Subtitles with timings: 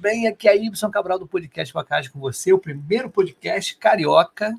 [0.00, 0.26] bem?
[0.26, 4.58] Aqui é Ibson Cabral do Podcast Bacagem com você, o primeiro podcast carioca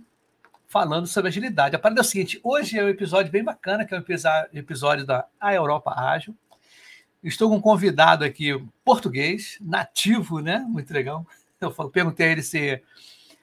[0.67, 1.75] falando sobre agilidade.
[1.75, 4.03] A parada é o seguinte: hoje é um episódio bem bacana, que é um
[4.53, 6.35] episódio da A Europa Ágil.
[7.23, 8.52] Estou com um convidado aqui
[8.85, 10.59] português, nativo, né?
[10.59, 11.25] Muito legal.
[11.59, 12.80] Eu perguntei a ele se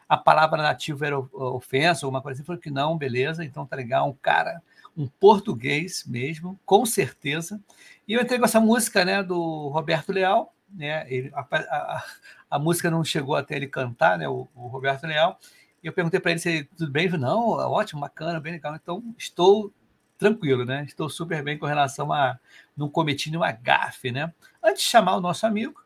[0.09, 2.43] a palavra nativo era ofensa, alguma coisa assim.
[2.43, 4.09] Ele falou que não, beleza, então tá legal.
[4.09, 4.63] Um cara,
[4.97, 7.61] um português mesmo, com certeza.
[8.07, 11.07] E eu entrei com essa música né, do Roberto Leal, né?
[11.13, 12.05] Ele, a, a,
[12.51, 14.29] a, música não chegou até ele cantar, né?
[14.29, 15.39] O, o Roberto Leal.
[15.83, 17.05] E eu perguntei para ele se tudo bem.
[17.05, 18.75] Ele falou, não, ótimo, bacana, bem legal.
[18.75, 19.73] Então, estou
[20.19, 20.85] tranquilo, né?
[20.85, 22.39] Estou super bem com relação a
[22.77, 24.33] não cometer nenhuma gafe, né?
[24.63, 25.81] Antes de chamar o nosso amigo,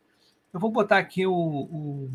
[0.53, 2.11] eu vou botar aqui o, o,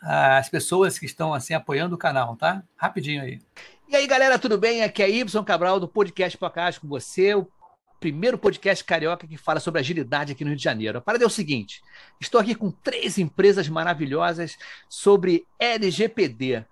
[0.00, 2.62] as pessoas que estão assim apoiando o canal, tá?
[2.76, 3.40] Rapidinho aí.
[3.88, 4.82] E aí, galera, tudo bem?
[4.82, 7.44] Aqui é Ibson Cabral do Podcast Podcast com você, o
[8.00, 10.98] primeiro podcast carioca que fala sobre agilidade aqui no Rio de Janeiro.
[10.98, 11.82] A parada é o seguinte:
[12.20, 14.56] estou aqui com três empresas maravilhosas
[14.88, 16.64] sobre LGPD.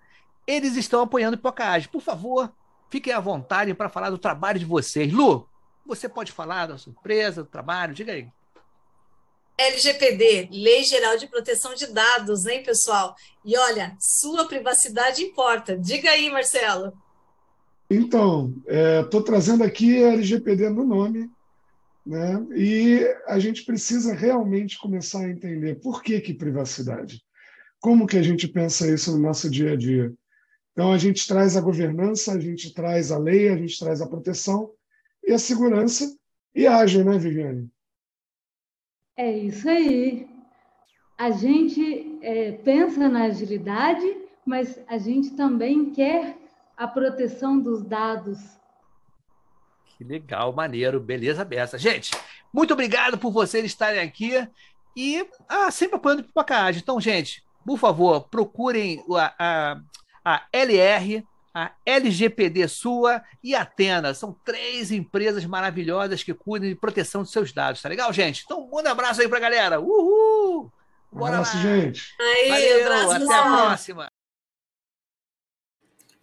[0.46, 1.88] Eles estão apoiando o Pocahage.
[1.88, 2.52] Por favor,
[2.90, 5.12] fiquem à vontade para falar do trabalho de vocês.
[5.12, 5.48] Lu,
[5.86, 7.94] você pode falar da sua empresa, do trabalho?
[7.94, 8.28] Diga aí.
[9.56, 13.14] LGPD, Lei Geral de Proteção de Dados, hein, pessoal?
[13.44, 15.78] E olha, sua privacidade importa.
[15.78, 16.92] Diga aí, Marcelo.
[17.90, 18.54] Então,
[19.02, 21.30] estou é, trazendo aqui a LGPD no nome,
[22.04, 22.46] né?
[22.54, 27.22] e a gente precisa realmente começar a entender por que, que privacidade.
[27.80, 30.12] Como que a gente pensa isso no nosso dia a dia?
[30.72, 34.08] Então, a gente traz a governança, a gente traz a lei, a gente traz a
[34.08, 34.72] proteção
[35.22, 36.16] e a segurança
[36.54, 37.68] e age, né, Viviane?
[39.16, 40.26] É isso aí.
[41.16, 46.36] A gente é, pensa na agilidade, mas a gente também quer
[46.76, 48.38] a proteção dos dados.
[49.96, 51.78] Que legal, maneiro, beleza beça.
[51.78, 52.10] Gente,
[52.52, 54.46] muito obrigado por vocês estarem aqui
[54.96, 56.80] e ah, sempre apoiando o Pipocagem.
[56.82, 59.80] Então, gente, por favor, procurem a, a,
[60.24, 61.24] a LR,
[61.54, 64.14] a LGPD Sua e a Atena.
[64.14, 68.42] São três empresas maravilhosas que cuidam de proteção dos seus dados, tá legal, gente?
[68.44, 69.80] Então, um abraço aí pra galera.
[69.80, 70.72] Uhul!
[71.12, 71.62] Bora abraço, lá.
[71.62, 72.12] gente.
[72.20, 74.08] Aí, Valeu, abraço, até a próxima.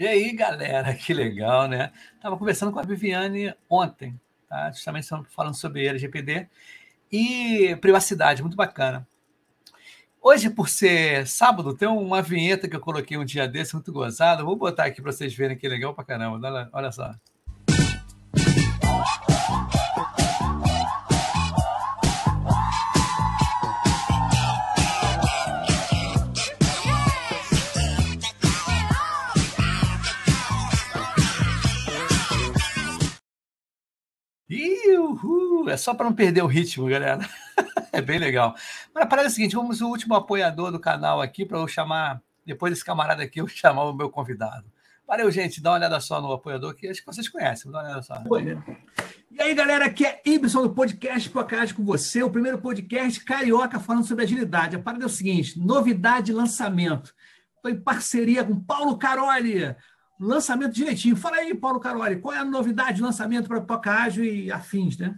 [0.01, 1.91] E aí, galera, que legal, né?
[2.16, 4.19] Estava conversando com a Viviane ontem,
[4.50, 4.72] tá?
[4.72, 6.47] Justamente falando sobre LGPD
[7.12, 9.07] e privacidade, muito bacana.
[10.19, 14.44] Hoje, por ser sábado, tem uma vinheta que eu coloquei um dia desse, muito gozada.
[14.44, 16.47] Vou botar aqui para vocês verem que legal pra caramba.
[16.47, 17.13] Olha, olha só.
[35.72, 37.20] É só para não perder o ritmo, galera.
[37.92, 38.56] é bem legal.
[38.94, 41.68] Mas a parada é a seguinte: vamos o último apoiador do canal aqui para eu
[41.68, 44.66] chamar, depois desse camarada aqui, eu chamar o meu convidado.
[45.08, 45.62] Valeu, gente.
[45.62, 47.72] Dá uma olhada só no apoiador, que acho que vocês conhecem.
[47.72, 48.16] Dá uma olhada só.
[49.32, 53.80] E aí, galera, aqui é Ibson do Podcast Podcast com você, o primeiro podcast carioca
[53.80, 54.76] falando sobre agilidade.
[54.76, 57.14] A parada é o seguinte: novidade lançamento.
[57.56, 59.76] Estou em parceria com Paulo Caroli,
[60.20, 61.16] lançamento direitinho.
[61.16, 65.18] Fala aí, Paulo Caroli, qual é a novidade de lançamento para Pocahage e afins, né?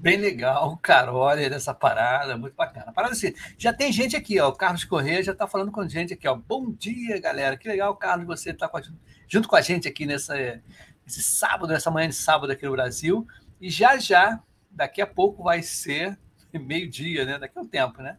[0.00, 2.90] Bem legal, Carole, dessa parada, muito bacana.
[2.90, 4.48] Parada assim, já tem gente aqui, ó.
[4.48, 6.34] O Carlos Corrêa já está falando com gente aqui, ó.
[6.34, 7.54] Bom dia, galera.
[7.54, 8.70] Que legal, Carlos, você está
[9.28, 10.34] junto com a gente aqui nessa,
[11.06, 13.28] sábado, nessa manhã de sábado aqui no Brasil.
[13.60, 16.18] E já já, daqui a pouco vai ser
[16.50, 17.38] meio-dia, né?
[17.38, 18.16] Daqui a um tempo, né?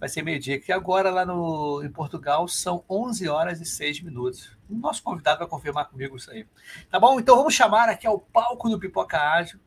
[0.00, 4.58] Vai ser meio-dia, que agora lá no, em Portugal são 11 horas e 6 minutos.
[4.68, 6.44] O nosso convidado vai confirmar comigo isso aí.
[6.90, 7.20] Tá bom?
[7.20, 9.60] Então vamos chamar aqui ao palco do Pipoca Ágil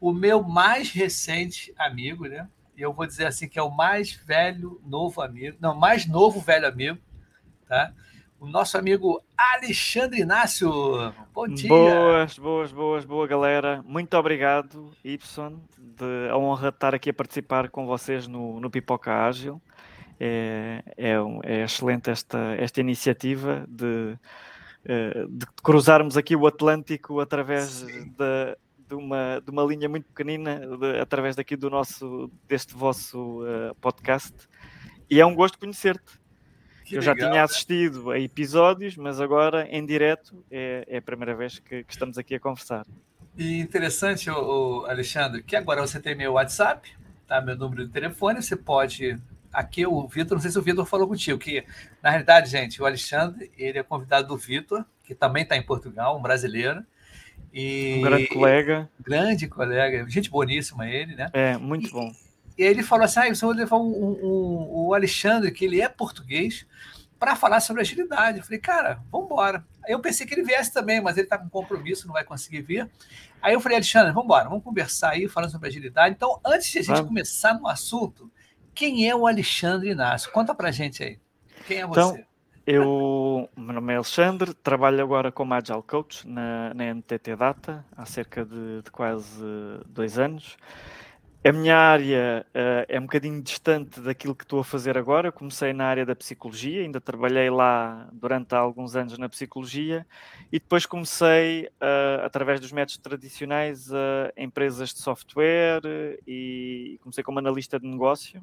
[0.00, 2.48] o meu mais recente amigo, né?
[2.76, 6.66] Eu vou dizer assim que é o mais velho, novo amigo, não, mais novo, velho
[6.66, 6.98] amigo,
[7.68, 7.92] tá?
[8.40, 10.72] O nosso amigo Alexandre Inácio.
[11.34, 11.68] Bom dia.
[11.68, 13.84] Boas, boas, boas, boa galera.
[13.86, 18.70] Muito obrigado, Y, de a honra de estar aqui a participar com vocês no, no
[18.70, 19.60] Pipoca Ágil.
[20.18, 24.16] É, é, é excelente esta, esta iniciativa de,
[24.86, 27.84] eh, de cruzarmos aqui o Atlântico através
[28.16, 28.56] da
[28.90, 33.74] de uma, de uma linha muito pequenina de, através daqui do nosso, deste vosso uh,
[33.80, 34.34] podcast.
[35.08, 36.18] E é um gosto conhecer-te.
[36.90, 41.60] Eu já tinha assistido a episódios, mas agora em direto é, é a primeira vez
[41.60, 42.84] que, que, estamos aqui a conversar.
[43.38, 46.90] E interessante, o, Alexandre, que agora você tem meu WhatsApp,
[47.28, 47.40] tá?
[47.40, 49.16] Meu número de telefone, você pode.
[49.52, 51.64] Aqui o Vitor, não sei se o Vitor falou contigo, que
[52.02, 56.18] na realidade, gente, o Alexandre, ele é convidado do Vitor, que também está em Portugal,
[56.18, 56.84] um brasileiro.
[57.52, 58.90] E um grande colega.
[59.00, 61.28] Grande colega, gente boníssima ele, né?
[61.32, 62.12] É, muito e, bom.
[62.56, 65.88] E ele falou assim: ah, eu vou levar um, um, o Alexandre, que ele é
[65.88, 66.66] português,
[67.18, 68.38] para falar sobre agilidade.
[68.38, 69.64] Eu falei, cara, vamos embora.
[69.84, 72.62] Aí eu pensei que ele viesse também, mas ele está com compromisso, não vai conseguir
[72.62, 72.88] vir.
[73.42, 76.14] Aí eu falei, Alexandre, vamos embora, vamos conversar aí, falando sobre agilidade.
[76.14, 78.30] Então, antes de a gente começar no assunto,
[78.74, 80.30] quem é o Alexandre Inácio?
[80.30, 81.18] Conta pra gente aí.
[81.66, 82.26] Quem é então, você?
[82.72, 88.06] Eu, meu nome é Alexandre, trabalho agora como Agile Coach na, na NTT Data há
[88.06, 89.44] cerca de, de quase
[89.88, 90.56] dois anos.
[91.44, 95.32] A minha área uh, é um bocadinho distante daquilo que estou a fazer agora.
[95.32, 100.06] Comecei na área da psicologia, ainda trabalhei lá durante alguns anos na psicologia
[100.52, 105.80] e depois comecei, uh, através dos métodos tradicionais, a uh, empresas de software
[106.24, 108.40] e comecei como analista de negócio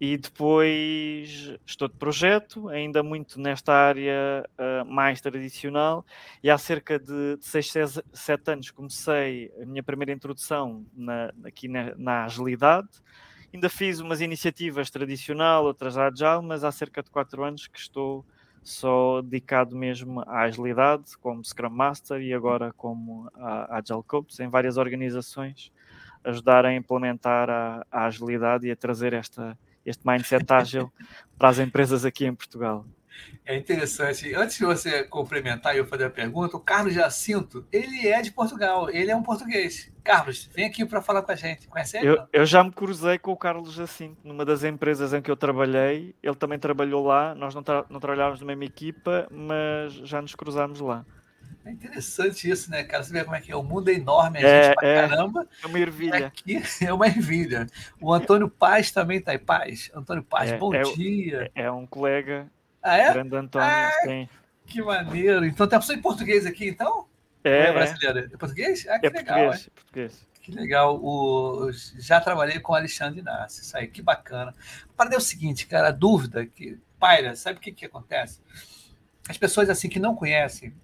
[0.00, 6.04] e depois estou de projeto, ainda muito nesta área uh, mais tradicional,
[6.42, 11.94] e há cerca de 6, 7 anos comecei a minha primeira introdução na, aqui na,
[11.96, 12.88] na, agilidade.
[13.52, 18.26] Ainda fiz umas iniciativas tradicional, outras agile, mas há cerca de 4 anos que estou
[18.64, 23.30] só dedicado mesmo à agilidade, como Scrum Master e agora como
[23.68, 25.70] Agile Coach, em várias organizações,
[26.24, 30.92] ajudar a implementar a, a agilidade e a trazer esta este mindset ágil
[31.38, 32.84] para as empresas aqui em Portugal.
[33.46, 34.34] É interessante.
[34.34, 38.32] Antes de você complementar e eu fazer a pergunta, o Carlos Jacinto, ele é de
[38.32, 39.92] Portugal, ele é um português.
[40.02, 41.68] Carlos, vem aqui para falar com a gente.
[41.68, 42.08] Conhece ele?
[42.08, 45.36] Eu, eu, já me cruzei com o Carlos Jacinto numa das empresas em que eu
[45.36, 46.14] trabalhei.
[46.22, 47.34] Ele também trabalhou lá.
[47.34, 51.04] Nós não, tra não trabalhávamos na mesma equipa, mas já nos cruzámos lá.
[51.64, 53.02] É interessante isso, né, cara?
[53.02, 53.56] Você vê como é que é.
[53.56, 55.48] O mundo é enorme, a é, gente pra é, caramba.
[55.62, 56.26] É uma ervilha.
[56.26, 57.66] Aqui é uma ervilha.
[58.00, 59.38] O Antônio Paz também tá aí.
[59.38, 61.50] Paz, Antônio Paz, é, bom é, dia.
[61.54, 62.46] É, um colega.
[62.82, 63.12] Ah, é?
[63.14, 64.28] Grande Antônio, ah, sim.
[64.66, 65.46] Que maneiro.
[65.46, 67.06] Então tem a pessoa em português aqui, então?
[67.42, 68.30] É, é brasileiro.
[68.32, 68.86] É português?
[68.88, 69.36] Ah, que é legal.
[69.36, 70.26] Português, português.
[70.42, 71.00] Que legal.
[71.02, 73.62] O, já trabalhei com o Alexandre Inácio.
[73.62, 74.54] Isso aí, que bacana.
[74.94, 78.42] Para é o seguinte, cara, a dúvida que paira, sabe o que, que acontece?
[79.26, 80.74] As pessoas assim que não conhecem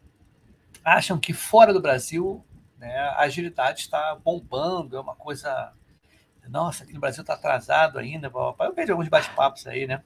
[0.85, 2.45] acham que fora do Brasil
[2.81, 5.73] né, a agilidade está bombando, é uma coisa.
[6.49, 8.33] Nossa, aqui no Brasil está atrasado ainda.
[8.59, 10.03] Eu vejo alguns bate-papos aí, né?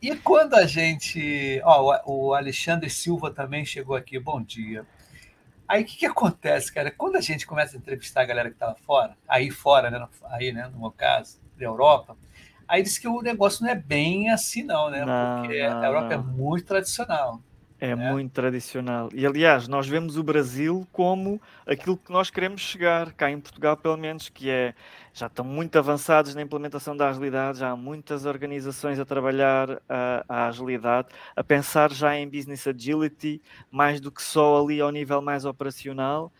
[0.00, 1.60] E quando a gente.
[1.64, 4.86] Ó, o Alexandre Silva também chegou aqui, bom dia.
[5.66, 6.90] Aí o que, que acontece, cara?
[6.90, 10.08] Quando a gente começa a entrevistar a galera que estava fora, aí fora, né?
[10.30, 10.68] Aí, né?
[10.72, 12.16] No meu caso, da Europa,
[12.66, 15.04] aí diz que o negócio não é bem assim, não, né?
[15.04, 16.24] Não, Porque não, a Europa é não.
[16.24, 17.40] é muito tradicional.
[17.80, 19.08] É, muito tradicional.
[19.14, 23.74] E aliás, nós vemos o Brasil como aquilo que nós queremos chegar, cá em Portugal,
[23.74, 24.74] pelo menos, que é
[25.14, 30.24] já estão muito avançados na implementação da agilidade, já há muitas organizações a trabalhar a,
[30.28, 35.22] a agilidade, a pensar já em business agility, mais do que só ali ao nível
[35.22, 36.30] mais operacional,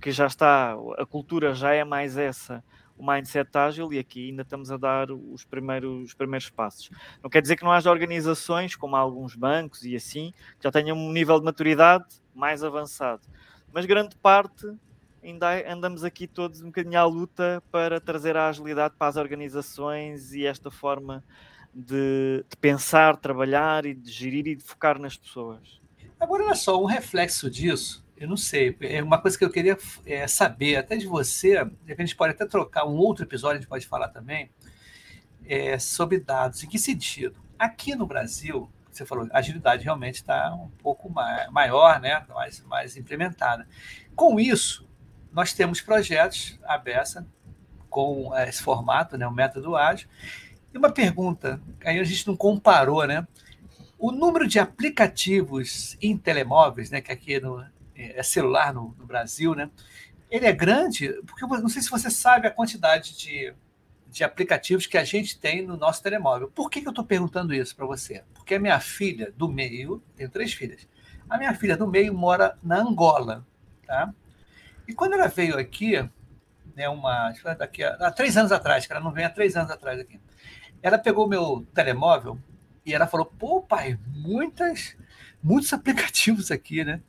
[0.00, 2.62] que já está, a cultura já é mais essa.
[2.96, 6.90] O mindset ágil e aqui ainda estamos a dar os primeiros, os primeiros passos.
[7.22, 10.96] Não quer dizer que não haja organizações, como alguns bancos e assim, que já tenham
[10.96, 13.22] um nível de maturidade mais avançado.
[13.72, 14.66] Mas grande parte
[15.22, 20.34] ainda andamos aqui todos um bocadinho à luta para trazer a agilidade para as organizações
[20.34, 21.24] e esta forma
[21.74, 25.80] de, de pensar, trabalhar e de gerir e de focar nas pessoas.
[26.20, 29.76] Agora, olha só, um reflexo disso, eu não sei, é uma coisa que eu queria
[30.06, 31.68] é, saber até de você, a
[31.98, 34.50] gente pode até trocar um outro episódio, a gente pode falar também,
[35.44, 36.62] é, sobre dados.
[36.62, 37.36] Em que sentido?
[37.58, 41.12] Aqui no Brasil, você falou, a agilidade realmente está um pouco
[41.50, 42.24] maior, né?
[42.28, 43.66] mais, mais implementada.
[44.14, 44.88] Com isso,
[45.32, 47.16] nós temos projetos abertos
[47.90, 50.08] com eh, esse formato, né, o método ágil.
[50.72, 53.26] E uma pergunta, aí a gente não comparou, né?
[53.96, 57.64] O número de aplicativos em telemóveis, né, que aqui no,
[57.96, 59.70] é celular no, no Brasil, né?
[60.30, 63.54] Ele é grande, porque eu não sei se você sabe a quantidade de,
[64.08, 66.50] de aplicativos que a gente tem no nosso telemóvel.
[66.50, 68.24] Por que, que eu estou perguntando isso para você?
[68.34, 70.88] Porque a minha filha do meio, tenho três filhas,
[71.28, 73.46] a minha filha do meio mora na Angola,
[73.86, 74.12] tá?
[74.86, 75.96] E quando ela veio aqui,
[76.76, 79.70] né, uma, daqui a, há três anos atrás, que ela não vem há três anos
[79.70, 80.20] atrás aqui,
[80.82, 82.38] ela pegou meu telemóvel
[82.84, 84.96] e ela falou: pô, pai, muitas,
[85.42, 87.00] muitos aplicativos aqui, né?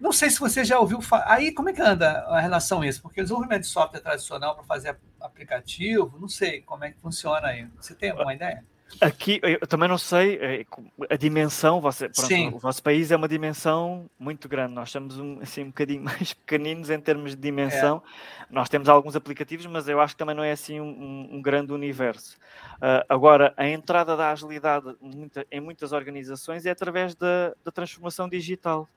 [0.00, 1.32] Não sei se você já ouviu falar.
[1.32, 3.02] Aí, como é que anda a relação isso?
[3.02, 7.48] Porque o desenvolvimento de software tradicional para fazer aplicativo, não sei como é que funciona
[7.48, 7.66] aí.
[7.76, 8.64] Você tem alguma ideia?
[9.00, 10.66] Aqui, eu também não sei eh,
[11.10, 15.40] a dimensão, você, pronto, o vosso país é uma dimensão muito grande, nós estamos um,
[15.40, 18.02] assim, um bocadinho mais pequeninos em termos de dimensão,
[18.40, 18.46] é.
[18.50, 21.70] nós temos alguns aplicativos, mas eu acho que também não é assim um, um grande
[21.70, 22.38] universo.
[22.76, 28.26] Uh, agora, a entrada da agilidade muita, em muitas organizações é através da, da transformação
[28.26, 28.88] digital,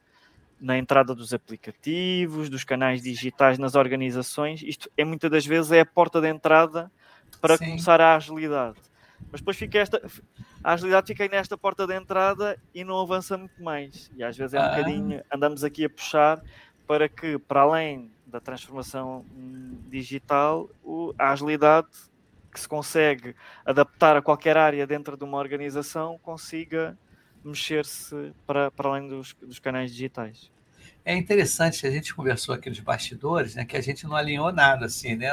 [0.62, 5.80] na entrada dos aplicativos, dos canais digitais nas organizações, isto é muitas das vezes é
[5.80, 6.92] a porta de entrada
[7.42, 7.66] para Sim.
[7.66, 8.78] começar a agilidade
[9.30, 10.02] mas depois fica esta,
[10.64, 14.10] a agilidade fica aí nesta porta de entrada e não avança muito mais.
[14.16, 14.70] E às vezes é um ah.
[14.70, 16.42] bocadinho, andamos aqui a puxar
[16.88, 19.26] para que, para além da transformação
[19.90, 20.70] digital,
[21.18, 21.88] a agilidade
[22.52, 26.98] que se consegue adaptar a qualquer área dentro de uma organização consiga
[27.44, 30.52] mexer-se para, para além dos, dos canais digitais.
[31.04, 34.86] É interessante, a gente conversou aqui nos bastidores, né, que a gente não alinhou nada,
[34.86, 35.32] assim, né?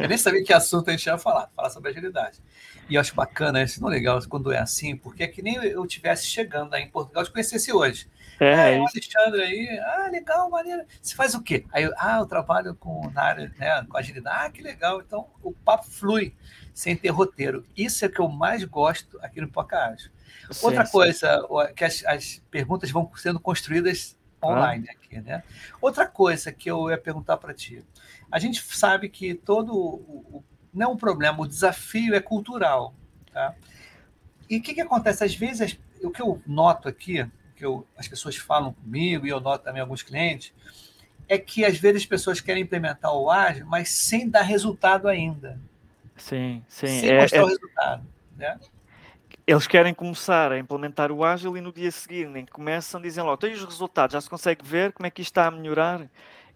[0.00, 2.38] Eu nem sabia que assunto a gente ia falar, falar sobre agilidade.
[2.88, 5.56] E eu acho bacana, isso não é legal quando é assim, porque é que nem
[5.56, 8.08] eu estivesse chegando aí em Portugal, te conhecesse hoje.
[8.40, 10.82] É, ah, é o Alexandre aí, ah, legal, maneiro.
[11.00, 11.66] Você faz o quê?
[11.70, 15.02] Aí eu, ah, eu trabalho com, na área, né, com agilidade, ah, que legal.
[15.02, 16.34] Então, o papo flui,
[16.72, 17.64] sem ter roteiro.
[17.76, 19.48] Isso é o que eu mais gosto aqui no
[20.42, 20.62] Pocahontas.
[20.62, 20.92] Outra sim.
[20.92, 24.92] coisa, que as, as perguntas vão sendo construídas online ah.
[24.92, 25.42] aqui, né?
[25.80, 27.84] Outra coisa que eu ia perguntar para ti.
[28.30, 32.94] A gente sabe que todo o, não é um problema, o desafio é cultural,
[33.32, 33.54] tá?
[34.48, 35.78] E o que, que acontece às vezes?
[36.02, 39.80] O que eu noto aqui, que eu, as pessoas falam comigo e eu noto também
[39.80, 40.52] alguns clientes,
[41.28, 45.58] é que às vezes as pessoas querem implementar o ágil, mas sem dar resultado ainda.
[46.16, 46.86] Sim, sim.
[46.86, 47.42] Sem é, mostrar é...
[47.44, 48.06] o resultado,
[48.36, 48.58] né?
[49.46, 53.38] Eles querem começar a implementar o ágil e no dia seguinte nem começam, dizem logo,
[53.38, 56.08] tem os resultados, já se consegue ver como é que isto está a melhorar.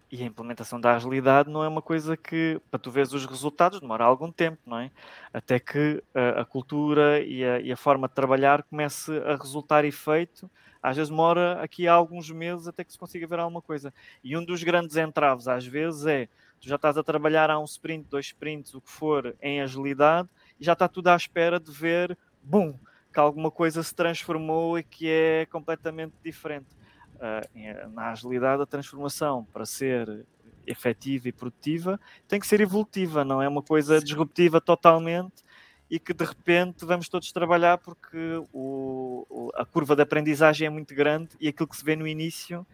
[0.09, 3.81] E a implementação da agilidade não é uma coisa que, para tu veres os resultados,
[3.81, 4.89] demora algum tempo, não é?
[5.33, 9.83] Até que a, a cultura e a, e a, forma de trabalhar comece a resultar
[9.83, 10.49] efeito.
[10.81, 13.93] Às vezes demora aqui há alguns meses até que se consiga ver alguma coisa.
[14.23, 17.65] E um dos grandes entraves, às vezes, é tu já estás a trabalhar há um
[17.65, 21.71] sprint, dois sprints, o que for, em agilidade, e já está tudo à espera de
[21.71, 22.17] ver
[22.47, 22.73] bum,
[23.13, 26.67] que alguma coisa se transformou e que é completamente diferente.
[27.15, 30.25] Uh, na agilidade, a transformação para ser
[30.67, 35.43] efetiva e produtiva tem que ser evolutiva, não é uma coisa disruptiva totalmente
[35.89, 40.93] e que de repente vamos todos trabalhar porque o, a curva de aprendizagem é muito
[40.93, 42.67] grande e aquilo que se vê no início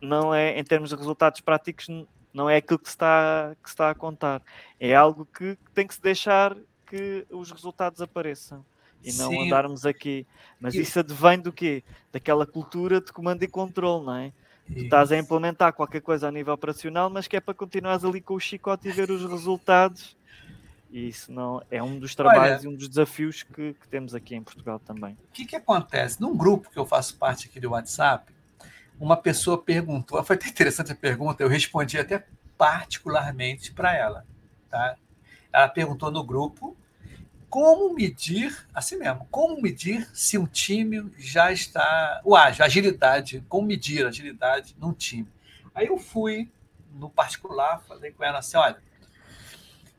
[0.00, 1.86] não é, em termos de resultados práticos,
[2.32, 4.42] não é aquilo que se está, que se está a contar.
[4.80, 8.64] É algo que tem que se deixar que os resultados apareçam
[9.04, 9.46] e não Sim.
[9.46, 10.26] andarmos aqui.
[10.60, 11.84] Mas isso advém do quê?
[12.10, 14.32] Daquela cultura de comando e controle, não é?
[14.66, 18.20] Tu estás a implementar qualquer coisa a nível operacional, mas que é para continuares ali
[18.20, 20.16] com o chicote e ver os resultados.
[20.90, 24.14] E isso não é um dos trabalhos Olha, e um dos desafios que, que, temos
[24.14, 25.18] aqui em Portugal também.
[25.28, 26.20] O que, que acontece?
[26.20, 28.32] Num grupo que eu faço parte aqui do WhatsApp,
[28.98, 32.24] uma pessoa perguntou, foi até interessante a pergunta, eu respondi até
[32.56, 34.24] particularmente para ela.
[34.70, 34.96] Tá?
[35.52, 36.76] Ela perguntou no grupo
[37.54, 42.20] como medir, assim mesmo, como medir se um time já está.
[42.24, 45.28] O ágil, agilidade, como medir agilidade num time.
[45.72, 46.50] Aí eu fui
[46.92, 48.82] no particular, falei com ela assim: olha,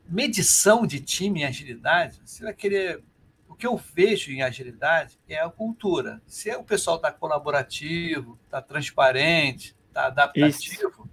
[0.06, 3.02] medição de time em agilidade, você vai querer.
[3.48, 6.20] O que eu vejo em agilidade é a cultura.
[6.26, 11.10] Se o pessoal está colaborativo, está transparente, está adaptativo, Isso.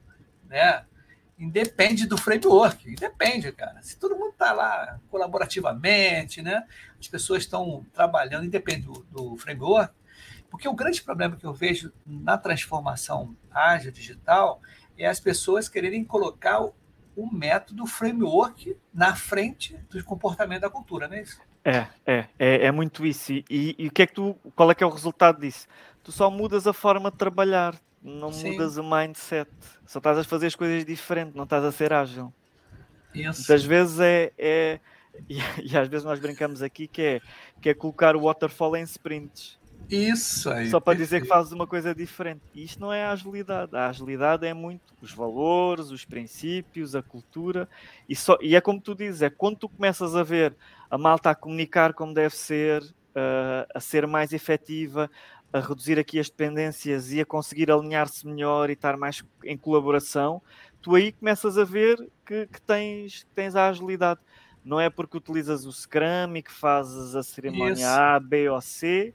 [0.50, 0.84] né?
[1.44, 3.82] Independe do framework, independe, cara.
[3.82, 6.66] Se todo mundo está lá colaborativamente, né?
[7.00, 9.94] As pessoas estão trabalhando, independe do, do framework,
[10.50, 14.62] porque o grande problema que eu vejo na transformação ágil digital
[14.98, 16.74] é as pessoas quererem colocar o,
[17.16, 21.42] o método framework na frente do comportamento da cultura, não é isso?
[21.66, 23.32] É, é, é, é muito isso.
[23.32, 25.68] E, e, o que é que tu, qual é que é o resultado disso?
[26.04, 28.52] Tu só mudas a forma de trabalhar, não Sim.
[28.52, 29.50] mudas o mindset.
[29.86, 32.34] Só estás a fazer as coisas diferentes, não estás a ser ágil.
[33.14, 33.42] Isso.
[33.42, 34.80] Muitas vezes é, é
[35.30, 35.38] e,
[35.72, 37.22] e, às vezes nós brincamos aqui que é,
[37.62, 39.60] que é colocar o waterfall em sprints.
[39.90, 40.70] Isso aí.
[40.70, 42.42] Só para dizer que fazes uma coisa diferente.
[42.54, 43.76] E isto não é a agilidade.
[43.76, 47.68] A agilidade é muito os valores, os princípios, a cultura.
[48.08, 50.56] E, só, e é como tu dizes, é quando tu começas a ver
[50.90, 55.12] a malta a comunicar como deve ser, uh, a ser mais efetiva,
[55.54, 60.42] a reduzir aqui as dependências e a conseguir alinhar-se melhor e estar mais em colaboração,
[60.82, 64.20] tu aí começas a ver que, que tens, que tens a agilidade.
[64.66, 67.86] Não é porque utilizas o Scrum e que fazes a cerimónia Isso.
[67.86, 69.14] A, B ou C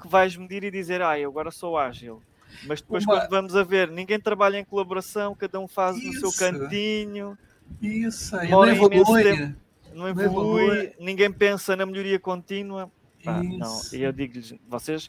[0.00, 2.22] que vais medir e dizer, ah, eu agora sou ágil.
[2.66, 3.18] Mas depois, Uma...
[3.18, 6.20] quando vamos a ver, ninguém trabalha em colaboração, cada um faz Isso.
[6.22, 7.38] no seu cantinho.
[7.80, 9.22] Isso, aí não evolui.
[9.22, 9.56] Tempo,
[9.94, 12.90] não evolui, não evolui, ninguém pensa na melhoria contínua.
[13.24, 13.80] Não.
[13.92, 15.08] E eu digo-lhes, vocês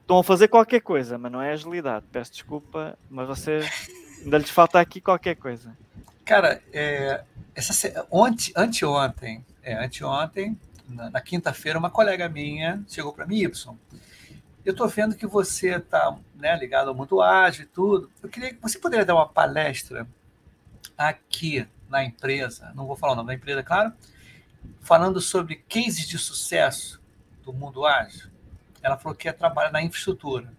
[0.00, 2.06] estão a fazer qualquer coisa, mas não é agilidade.
[2.10, 3.88] Peço desculpa, mas vocês
[4.24, 5.76] ainda lhes falta aqui qualquer coisa.
[6.24, 7.24] Cara, é,
[7.54, 13.76] essa, ontem, anteontem, é, anteontem, na, na quinta-feira, uma colega minha chegou para mim, Y
[14.64, 18.10] eu estou vendo que você está né, ligado ao mundo ágil e tudo.
[18.22, 20.06] Eu queria que você poderia dar uma palestra
[20.96, 23.92] aqui na empresa, não vou falar o nome da empresa, claro,
[24.80, 26.99] falando sobre cases de sucesso
[27.52, 28.30] do mundo ágil.
[28.82, 30.52] Ela falou que ia trabalhar na infraestrutura.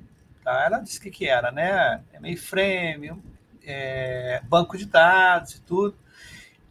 [0.44, 0.66] Tá?
[0.66, 2.04] Ela disse o que, que era, né?
[2.14, 3.22] É mainframe,
[3.64, 5.96] é, banco de dados e tudo.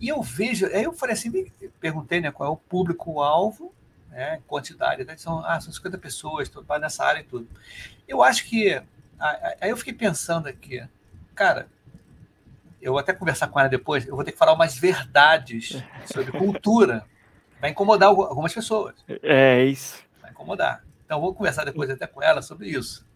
[0.01, 1.31] E eu vejo, aí eu falei assim,
[1.79, 3.75] perguntei né, qual é o público-alvo
[4.11, 7.49] né, quantidade, né, são, ah, são 50 pessoas, estou nessa área e tudo.
[8.07, 8.81] Eu acho que.
[9.61, 10.83] Aí eu fiquei pensando aqui,
[11.35, 11.69] cara,
[12.81, 16.33] eu vou até conversar com ela depois, eu vou ter que falar umas verdades sobre
[16.33, 17.05] cultura.
[17.61, 18.95] Vai incomodar algumas pessoas.
[19.23, 20.03] É isso.
[20.41, 20.83] Incomodar.
[21.05, 23.07] Então, vou conversar depois até com ela sobre isso.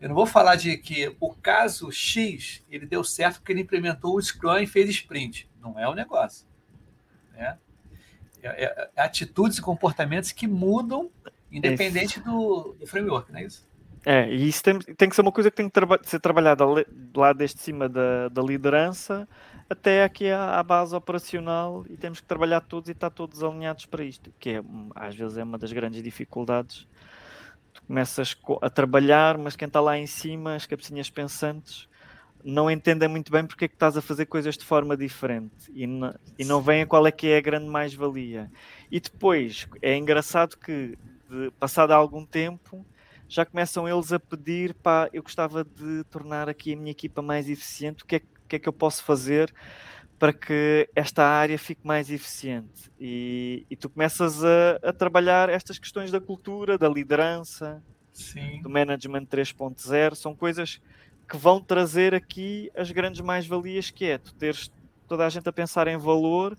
[0.00, 4.14] Eu não vou falar de que o caso X ele deu certo porque ele implementou
[4.14, 5.48] o Scrum e fez sprint.
[5.60, 6.46] Não é o negócio.
[7.32, 7.58] Né?
[8.40, 11.10] É, é, é, atitudes e comportamentos que mudam
[11.50, 13.66] independente do, do, framework, não é isso?
[14.04, 16.64] É, e isso tem, tem que ser uma coisa que tem que traba ser trabalhada
[17.16, 19.26] lá desde cima da, da liderança
[19.68, 24.04] até aqui à, base operacional e temos que trabalhar todos e estar todos alinhados para
[24.04, 24.62] isto, que é,
[24.94, 26.86] às vezes é uma das grandes dificuldades.
[27.72, 31.88] Tu começas a trabalhar, mas quem está lá em cima, as cabecinhas pensantes,
[32.44, 35.86] não entendem muito bem porque é que estás a fazer coisas de forma diferente e
[35.86, 38.50] não, e não veem qual é que é a grande mais-valia.
[38.90, 40.98] E depois é engraçado que,
[41.28, 42.84] de, passado algum tempo,
[43.26, 47.48] já começam eles a pedir, pá, eu gostava de tornar aqui a minha equipa mais
[47.48, 49.52] eficiente, o que é, que, é que eu posso fazer
[50.18, 52.90] para que esta área fique mais eficiente?
[52.98, 58.62] E, e tu começas a, a, trabalhar estas questões da cultura, da liderança, Sim.
[58.62, 60.80] do management 3.0, são coisas
[61.28, 64.70] que vão trazer aqui as grandes mais-valias que é tu teres
[65.08, 66.56] toda a gente a pensar em valor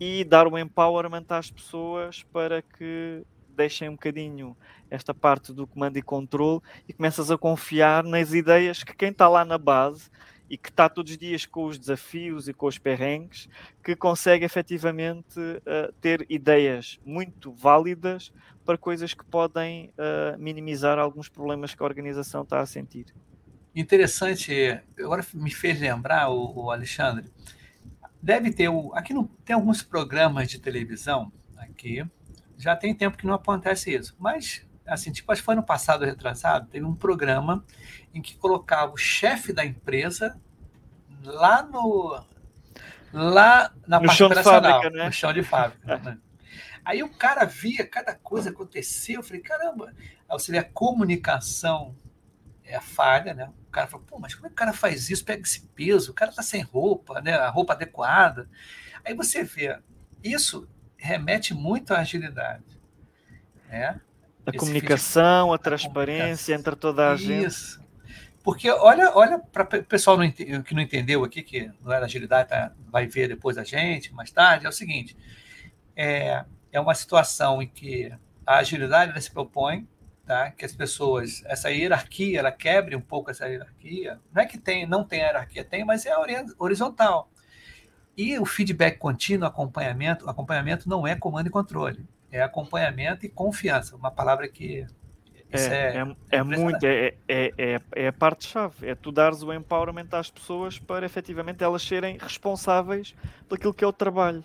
[0.00, 3.22] e dar um empowerment às pessoas para que
[3.58, 4.56] deixem um bocadinho
[4.88, 9.28] esta parte do comando e controle e começas a confiar nas ideias que quem está
[9.28, 10.08] lá na base
[10.48, 13.48] e que está todos os dias com os desafios e com os perrengues,
[13.82, 18.32] que consegue efetivamente uh, ter ideias muito válidas
[18.64, 23.06] para coisas que podem uh, minimizar alguns problemas que a organização está a sentir.
[23.74, 27.30] Interessante, agora me fez lembrar, o, o Alexandre,
[28.20, 32.04] deve ter, o, aqui não, tem alguns programas de televisão, aqui,
[32.56, 36.04] já tem tempo que não acontece isso, mas, assim, tipo, acho que foi no passado
[36.04, 37.64] retrasado, teve um programa
[38.14, 40.38] em que colocava o chefe da empresa
[41.22, 42.22] lá no,
[43.12, 45.06] lá na no parte operacional, fábrica, né?
[45.06, 46.18] no chão de fábrica, né?
[46.84, 51.94] Aí o cara via cada coisa acontecer, eu falei, caramba, aí você vê a comunicação
[52.68, 53.50] é a falha, né?
[53.66, 55.24] O cara fala, pô, mas como é que o cara faz isso?
[55.24, 57.34] Pega esse peso, o cara tá sem roupa, né?
[57.34, 58.48] A roupa adequada.
[59.04, 59.78] Aí você vê,
[60.22, 62.78] isso remete muito à agilidade,
[63.68, 64.00] né?
[64.48, 67.46] A Esse comunicação, a transparência entre toda a gente.
[67.46, 67.80] Isso.
[68.42, 72.48] Porque olha, olha para o pessoal não, que não entendeu aqui, que não era agilidade,
[72.48, 75.14] tá, vai ver depois a gente, mais tarde, é o seguinte:
[75.94, 78.10] é, é uma situação em que
[78.46, 79.86] a agilidade se propõe
[80.24, 84.20] tá, que as pessoas, essa hierarquia, ela quebre um pouco essa hierarquia.
[84.32, 86.12] Não é que tem, não tem hierarquia, tem, mas é
[86.58, 87.30] horizontal.
[88.16, 93.96] E o feedback contínuo, acompanhamento, acompanhamento não é comando e controle, é acompanhamento e confiança,
[93.96, 94.86] uma palavra que
[95.50, 99.52] é, é, é, é muito, é, é, é, é a parte-chave, é tu dares o
[99.52, 103.14] empowerment às pessoas para efetivamente elas serem responsáveis
[103.48, 104.44] daquilo que é o trabalho.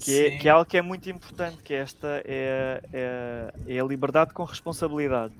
[0.00, 3.84] Que é, que é, algo que é muito importante, que esta é, é, é a
[3.84, 5.34] liberdade com responsabilidade.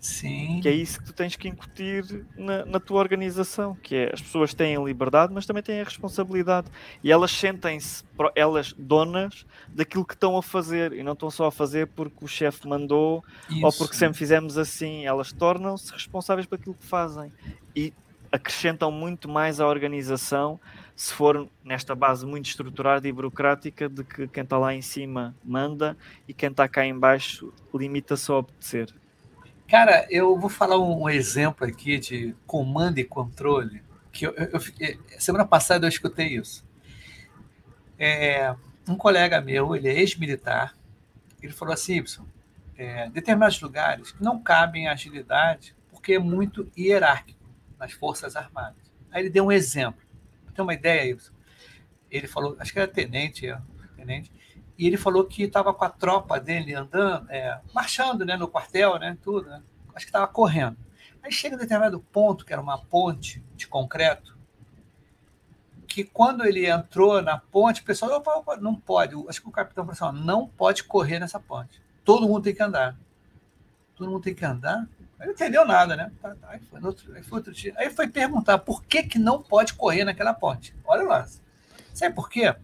[0.00, 0.60] Sim.
[0.62, 4.22] Que é isso que tu tens que incutir na, na, tua organização, que é as
[4.22, 6.68] pessoas têm a liberdade, mas também têm a responsabilidade.
[7.04, 8.02] E elas sentem-se,
[8.34, 12.26] elas donas daquilo que estão a fazer, e não estão só a fazer porque o
[12.26, 13.66] chefe mandou isso.
[13.66, 15.04] ou porque sempre fizemos assim.
[15.04, 17.30] Elas tornam-se responsáveis por aquilo que fazem.
[17.76, 17.92] E
[18.32, 20.58] acrescentam muito mais à organização
[20.96, 25.34] se for nesta base muito estruturada e burocrática de que quem está lá em cima
[25.44, 25.96] manda
[26.28, 28.94] e quem está cá em baixo limita-se a obedecer.
[29.70, 33.82] Cara, eu vou falar um exemplo aqui de comando e controle.
[34.10, 34.48] Que eu, eu,
[34.80, 36.66] eu semana passada eu escutei isso.
[37.96, 38.52] É,
[38.88, 40.76] um colega meu, ele é ex-militar,
[41.40, 42.26] ele falou assim, Y,
[42.76, 47.38] é, determinados lugares não cabem agilidade porque é muito hierárquico
[47.78, 48.90] nas Forças Armadas.
[49.12, 50.02] Aí ele deu um exemplo
[50.60, 51.32] ter uma ideia, isso.
[52.10, 53.58] Ele falou, acho que era tenente, é,
[53.96, 54.32] tenente,
[54.80, 58.98] e ele falou que estava com a tropa dele andando, é, marchando né, no quartel,
[58.98, 59.62] né, tudo, né?
[59.94, 60.78] acho que estava correndo.
[61.22, 64.34] Aí chega um determinado ponto, que era uma ponte de concreto,
[65.86, 69.14] que quando ele entrou na ponte, o pessoal opa, opa, não pode.
[69.28, 71.82] Acho que o capitão falou assim: não pode correr nessa ponte.
[72.02, 72.96] Todo mundo tem que andar.
[73.94, 74.88] Todo mundo tem que andar.
[75.18, 76.10] Ele não entendeu nada, né?
[76.22, 77.74] Tá, tá, aí, foi outro, aí, foi outro dia.
[77.76, 80.74] aí foi perguntar por que, que não pode correr naquela ponte.
[80.86, 81.26] Olha lá.
[81.92, 82.54] Sabe por quê?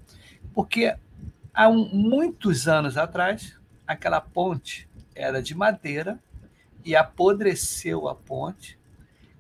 [0.55, 0.97] Porque
[1.57, 6.21] há um, muitos anos atrás, aquela ponte era de madeira
[6.85, 8.79] e apodreceu a ponte.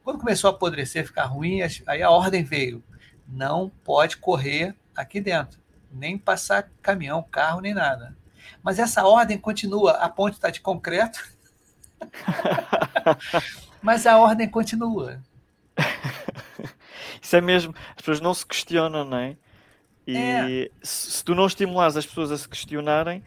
[0.03, 2.83] Quando começou a apodrecer, ficar ruim, aí a ordem veio:
[3.29, 5.61] não pode correr aqui dentro,
[5.93, 8.17] nem passar caminhão, carro, nem nada.
[8.63, 9.93] Mas essa ordem continua.
[9.93, 11.37] A ponte está de concreto
[13.83, 15.23] Mas a ordem continua.
[17.21, 17.75] Isso é mesmo.
[17.91, 19.37] As pessoas não se questionam, é?
[20.07, 20.71] E é.
[20.83, 23.25] se tu não estimulares as pessoas a se questionarem,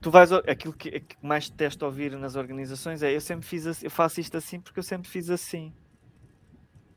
[0.00, 0.30] tu vais.
[0.32, 4.20] Aquilo que, que mais detesto ouvir nas organizações é eu sempre fiz assim, eu faço
[4.20, 5.72] isto assim porque eu sempre fiz assim.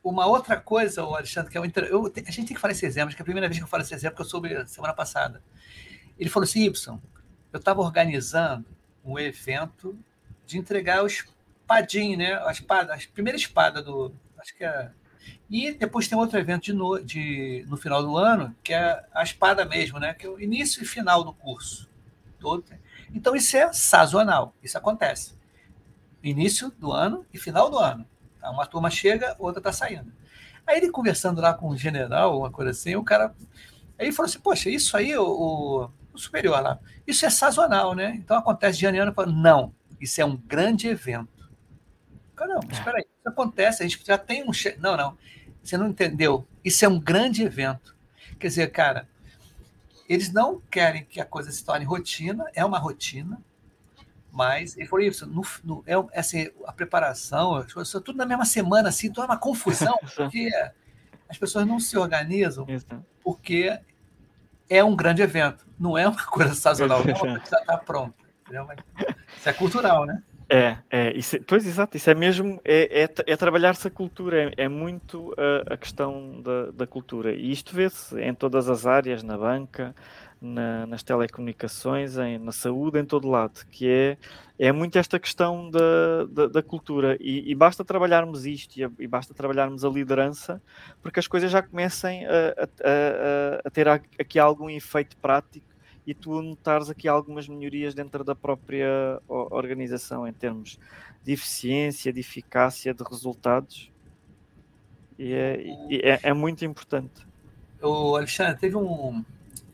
[0.04, 1.86] Uma outra coisa, Alexandre, que é inter...
[1.86, 3.68] eu, a gente tem que falar esse exemplo, que é a primeira vez que eu
[3.70, 5.42] falo esse exemplo, que eu soube semana passada.
[6.20, 7.00] Ele falou assim: Y,
[7.54, 8.66] eu estava organizando
[9.04, 9.98] um evento
[10.46, 12.34] de entregar o espadim, né?
[12.46, 14.14] A espada, a primeira espada do.
[14.38, 14.92] Acho que é.
[15.54, 19.22] E depois tem outro evento de no, de, no final do ano, que é a
[19.22, 20.12] espada mesmo, né?
[20.12, 21.88] Que é o início e final do curso.
[22.40, 22.66] Todo.
[23.14, 25.36] Então, isso é sazonal, isso acontece.
[26.24, 28.04] Início do ano e final do ano.
[28.42, 28.50] Tá?
[28.50, 30.12] Uma turma chega, outra está saindo.
[30.66, 33.36] Aí ele conversando lá com o general, uma coisa assim, o cara.
[34.00, 37.94] Aí ele falou assim: Poxa, isso aí, o, o, o superior lá, isso é sazonal,
[37.94, 38.16] né?
[38.16, 39.14] Então acontece de ano em ano.
[39.14, 41.52] Falo, não, isso é um grande evento.
[42.36, 44.52] Caramba, espera aí, isso acontece, a gente já tem um.
[44.52, 44.76] Che...
[44.80, 45.16] Não, não,
[45.64, 46.46] você não entendeu.
[46.64, 47.96] Isso é um grande evento.
[48.40, 49.08] Quer dizer, cara,
[50.08, 53.42] eles não querem que a coisa se torne rotina, é uma rotina,
[54.32, 58.90] mas ele falou isso, no, no, é, assim, a preparação, isso, tudo na mesma semana,
[58.90, 60.50] assim, então é uma confusão, porque
[61.30, 62.66] as pessoas não se organizam,
[63.24, 63.80] porque
[64.70, 67.60] é um grande evento, não é uma coisa sazonal, não é uma coisa que já
[67.60, 68.24] está pronta.
[69.38, 70.22] Isso é cultural, né?
[70.50, 74.50] É, é, isso é, pois exato, isso é mesmo, é, é, é trabalhar-se a cultura,
[74.50, 77.34] é, é muito a, a questão da, da, cultura.
[77.34, 79.96] E isto vê-se em todas as áreas, na banca,
[80.42, 84.18] na, nas telecomunicações, em, na saúde, em todo lado, que é,
[84.60, 87.18] é muito esta questão da, da, da cultura.
[87.20, 90.62] E, e, basta trabalharmos isto e, e, basta trabalharmos a liderança,
[91.02, 95.73] porque as coisas já comecem a, a, a, a ter aqui algum efeito prático
[96.06, 100.78] e tu notares aqui algumas melhorias dentro da própria organização em termos
[101.24, 103.92] de eficiência, de eficácia, de resultados.
[105.18, 107.26] E é, é, é muito importante.
[107.82, 109.24] O Alexandre, teve um,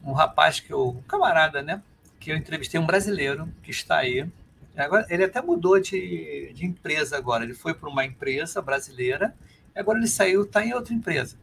[0.04, 1.82] um rapaz que eu, um camarada, né?
[2.20, 4.28] Que eu entrevistei, um brasileiro que está aí.
[4.76, 7.44] Agora, ele até mudou de, de empresa agora.
[7.44, 9.36] Ele foi para uma empresa brasileira,
[9.76, 11.38] agora ele saiu, está em outra empresa.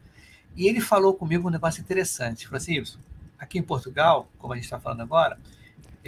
[0.54, 2.42] E ele falou comigo um negócio interessante.
[2.42, 2.98] Ele falou assim,
[3.38, 5.38] aqui em Portugal, como a gente está falando agora,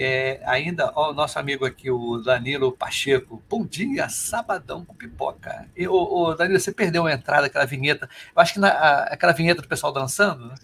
[0.00, 3.42] É, ainda, ó, o nosso amigo aqui, o Danilo Pacheco.
[3.48, 5.68] Bom dia, sabadão com pipoca.
[5.76, 8.08] E, ô, Danilo, você perdeu a entrada, aquela vinheta.
[8.34, 10.54] Eu acho que na, a, aquela vinheta do pessoal dançando, né?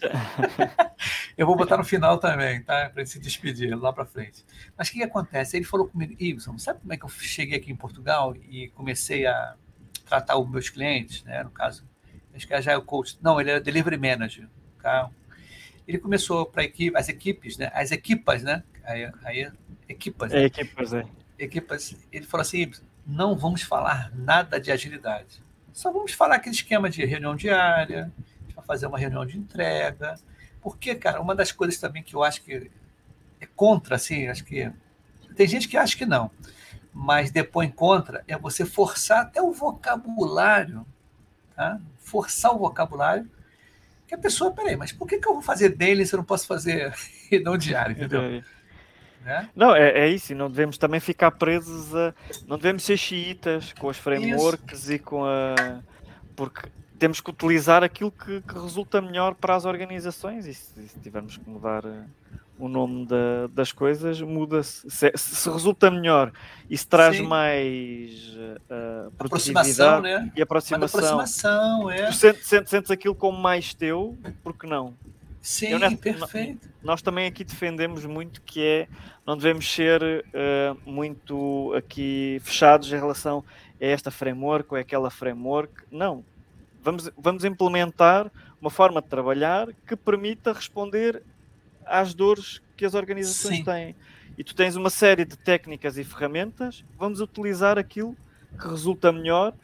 [1.36, 2.90] eu vou botar no final também, tá?
[2.90, 4.44] Para ele se despedir lá para frente.
[4.78, 5.56] Mas o que, que, acontece?
[5.56, 9.26] Ele falou comigo, Ibson, sabe como é que eu cheguei aqui em Portugal e comecei
[9.26, 9.56] a
[10.08, 11.42] tratar os meus clientes, né?
[11.42, 11.84] No caso,
[12.32, 13.18] acho que já é o coach.
[13.20, 14.48] Não, ele é delivery manager.
[14.80, 15.10] Tá?
[15.86, 17.70] Ele começou para equipe, as equipes, né?
[17.74, 18.62] As equipas, né?
[18.84, 19.52] Aí, aí
[19.88, 20.32] equipas.
[20.32, 21.04] É, equipas, é.
[21.38, 21.96] Equipas.
[22.12, 22.70] Ele falou assim:
[23.06, 25.42] não vamos falar nada de agilidade.
[25.72, 28.12] Só vamos falar aquele esquema de reunião diária,
[28.54, 30.14] para fazer uma reunião de entrega.
[30.62, 32.70] Porque, cara, uma das coisas também que eu acho que
[33.40, 34.70] é contra, assim, acho que
[35.36, 36.30] tem gente que acha que não,
[36.92, 40.86] mas depois contra é você forçar até o vocabulário,
[41.54, 41.80] tá?
[41.98, 43.28] Forçar o vocabulário
[44.14, 46.24] que a pessoa, peraí, mas por que, que eu vou fazer dele se eu não
[46.24, 46.92] posso fazer
[47.30, 48.42] reunião diária, entendeu?
[49.24, 49.48] Né?
[49.56, 52.14] Não, é, é isso, não devemos também ficar presos a.
[52.46, 54.92] Não devemos ser xiitas com as frameworks isso.
[54.92, 55.80] e com a.
[56.36, 61.00] Porque temos que utilizar aquilo que, que resulta melhor para as organizações e se, se
[61.00, 62.04] tivermos que mudar uh,
[62.58, 64.88] o nome da, das coisas, muda-se.
[64.88, 66.32] Se, se, resulta melhor
[66.70, 67.24] e se traz Sim.
[67.24, 68.12] mais
[68.70, 70.32] uh, aproximação né?
[70.36, 72.06] e aproximação, aproximação é.
[72.06, 74.94] tu sentes, sentes, sentes aquilo como mais teu, porque não?
[75.40, 76.68] Sim, Eu, perfeito.
[76.82, 78.88] Nós também aqui defendemos muito que é
[79.26, 83.44] não devemos ser uh, muito aqui fechados em relação
[83.80, 85.72] a esta framework ou aquela framework.
[85.90, 86.24] Não.
[86.82, 91.22] Vamos, vamos implementar uma forma de trabalhar que permita responder
[91.86, 93.64] às dores que as organizações Sim.
[93.64, 93.96] têm.
[94.36, 98.16] E tu tens uma série de técnicas e ferramentas, vamos utilizar aquilo
[98.58, 99.54] que resulta melhor,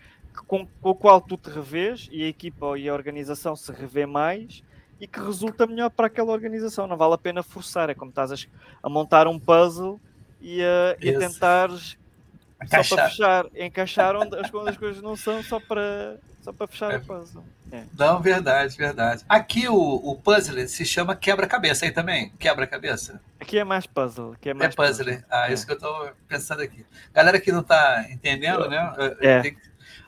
[0.46, 4.06] com, com o qual tu te revês e a equipa e a organização se revê
[4.06, 4.62] mais
[5.00, 6.86] e que resulta melhor para aquela organização.
[6.86, 7.90] Não vale a pena forçar.
[7.90, 8.36] É como estás a,
[8.82, 10.00] a montar um puzzle
[10.40, 15.42] e a, e a tentar só para fechar, encaixar onde as, as coisas não são,
[15.42, 16.96] só para, só para fechar é.
[16.96, 17.44] o puzzle.
[17.72, 17.84] É.
[17.96, 19.24] Não, verdade, verdade.
[19.28, 22.30] Aqui o, o puzzle se chama quebra-cabeça aí também?
[22.38, 23.20] Quebra-cabeça?
[23.38, 24.32] Aqui é mais puzzle.
[24.32, 25.06] Aqui é, mais é puzzle.
[25.06, 25.24] puzzle.
[25.30, 25.52] Ah, é.
[25.52, 26.84] isso que eu estou pensando aqui.
[27.12, 28.92] Galera que não está entendendo, né?
[29.20, 29.40] É.
[29.40, 29.56] Tem,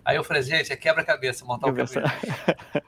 [0.04, 2.06] Aí eu falei, gente, é quebra-cabeça montar o cabelo.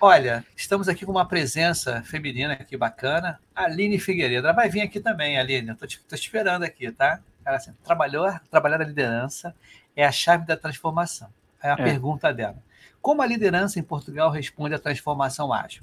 [0.00, 3.38] Olha, estamos aqui com uma presença feminina aqui bacana.
[3.54, 4.48] Aline Figueiredo.
[4.48, 5.70] Ela vai vir aqui também, Aline.
[5.70, 7.20] Estou te, te, esperando aqui, tá?
[7.44, 9.54] Ela assim, trabalhou, trabalhar a liderança
[9.94, 11.28] é a chave da transformação.
[11.62, 11.76] É a é.
[11.76, 12.56] pergunta dela.
[13.04, 15.82] Como a liderança em Portugal responde à transformação ágil?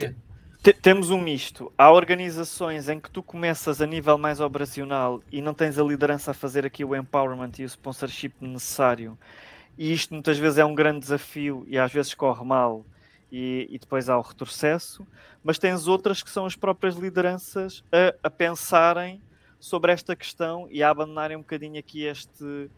[0.00, 0.14] É.
[0.80, 1.70] Temos um misto.
[1.76, 6.30] Há organizações em que tu começas a nível mais operacional e não tens a liderança
[6.30, 9.18] a fazer aqui o empowerment e o sponsorship necessário
[9.76, 12.86] e isto muitas vezes é um grande desafio e às vezes corre mal
[13.30, 15.06] e, e depois há o retrocesso,
[15.44, 19.20] mas tens outras que são as próprias lideranças a, a pensarem
[19.60, 22.70] sobre esta questão e a abandonarem um bocadinho aqui este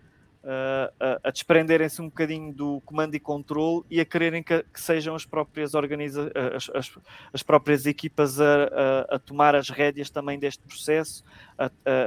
[0.44, 5.14] a, a desprenderem-se um bocadinho do comando e controle e a quererem que, que sejam
[5.14, 6.98] as próprias organiza as, as,
[7.32, 11.24] as próprias equipas a, a, a, tomar as rédeas também deste processo,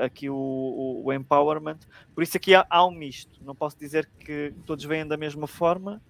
[0.03, 1.79] aqui o, o, o, empowerment.
[2.15, 3.43] Por isso aqui há, há um misto.
[3.43, 6.01] Não posso dizer que todos vêm da mesma forma.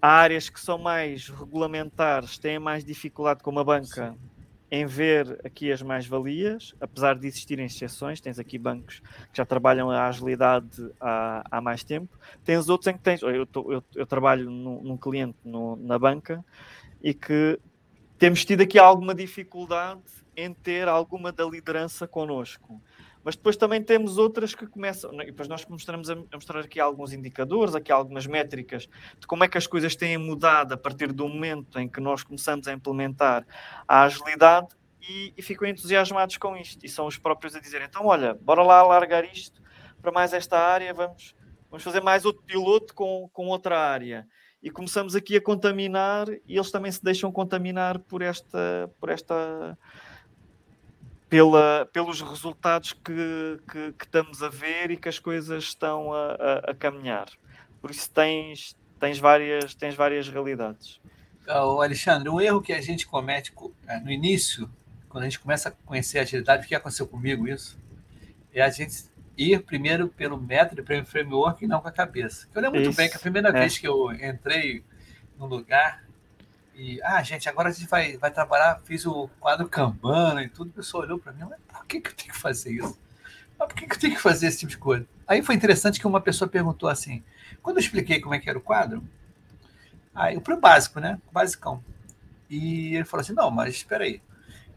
[0.00, 4.12] Há áreas que são mais regulamentares, têm mais dificuldade, como a banca.
[4.12, 4.37] Sim
[4.70, 9.00] em ver aqui as mais-valias, apesar de existirem exceções, tens aqui bancos
[9.32, 13.30] que já trabalham a agilidade há, há mais tempo, tens outros em que tens, eu,
[13.32, 16.44] eu, eu trabalho num, num cliente no, na banca
[17.02, 17.58] e que
[18.18, 20.02] temos tido aqui alguma dificuldade
[20.36, 22.80] em ter alguma da liderança connosco.
[23.28, 27.12] Mas depois também temos outras que começam, e depois nós mostramos a, mostrar aqui alguns
[27.12, 28.88] indicadores, aqui algumas métricas
[29.20, 32.22] de como é que as coisas têm mudado a partir do momento em que nós
[32.22, 33.46] começamos a implementar
[33.86, 34.68] a agilidade
[35.06, 36.82] e, e ficam entusiasmados com isto.
[36.86, 39.60] E são os próprios a dizer, então olha, bora lá alargar isto
[40.00, 41.34] para mais esta área, vamos,
[41.68, 44.26] vamos fazer mais outro piloto com, com outra área
[44.62, 49.76] e começamos aqui a contaminar e eles também se deixam contaminar por esta por esta
[51.28, 56.32] pela, pelos resultados que, que, que, estamos a ver e que as coisas estão a,
[56.32, 57.28] a, a, caminhar.
[57.80, 61.00] Por isso tens, tens, várias, tens várias realidades.
[61.46, 63.52] Oh, Alexandre, um erro que a gente comete
[63.86, 64.70] é, no início,
[65.08, 67.78] quando a gente começa a conhecer a agilidade, o que aconteceu comigo isso?
[68.52, 69.04] É a gente
[69.36, 72.48] ir primeiro pelo método, pelo framework e não com a cabeça.
[72.54, 73.52] Eu lembro isso, muito bem que a primeira é.
[73.52, 74.82] vez que eu entrei
[75.38, 76.04] no lugar,
[76.78, 80.68] e, ah, gente, agora a gente vai, vai trabalhar, fiz o quadro Kanban e tudo,
[80.68, 82.96] o pessoal olhou para mim, mas por que, que eu tenho que fazer isso?
[83.58, 85.04] Mas por que, que eu tenho que fazer esse tipo de coisa?
[85.26, 87.24] Aí foi interessante que uma pessoa perguntou assim,
[87.60, 89.02] quando eu expliquei como é que era o quadro,
[90.14, 91.20] aí o básico, né?
[91.28, 91.82] O basicão.
[92.48, 94.22] E ele falou assim, não, mas espera aí,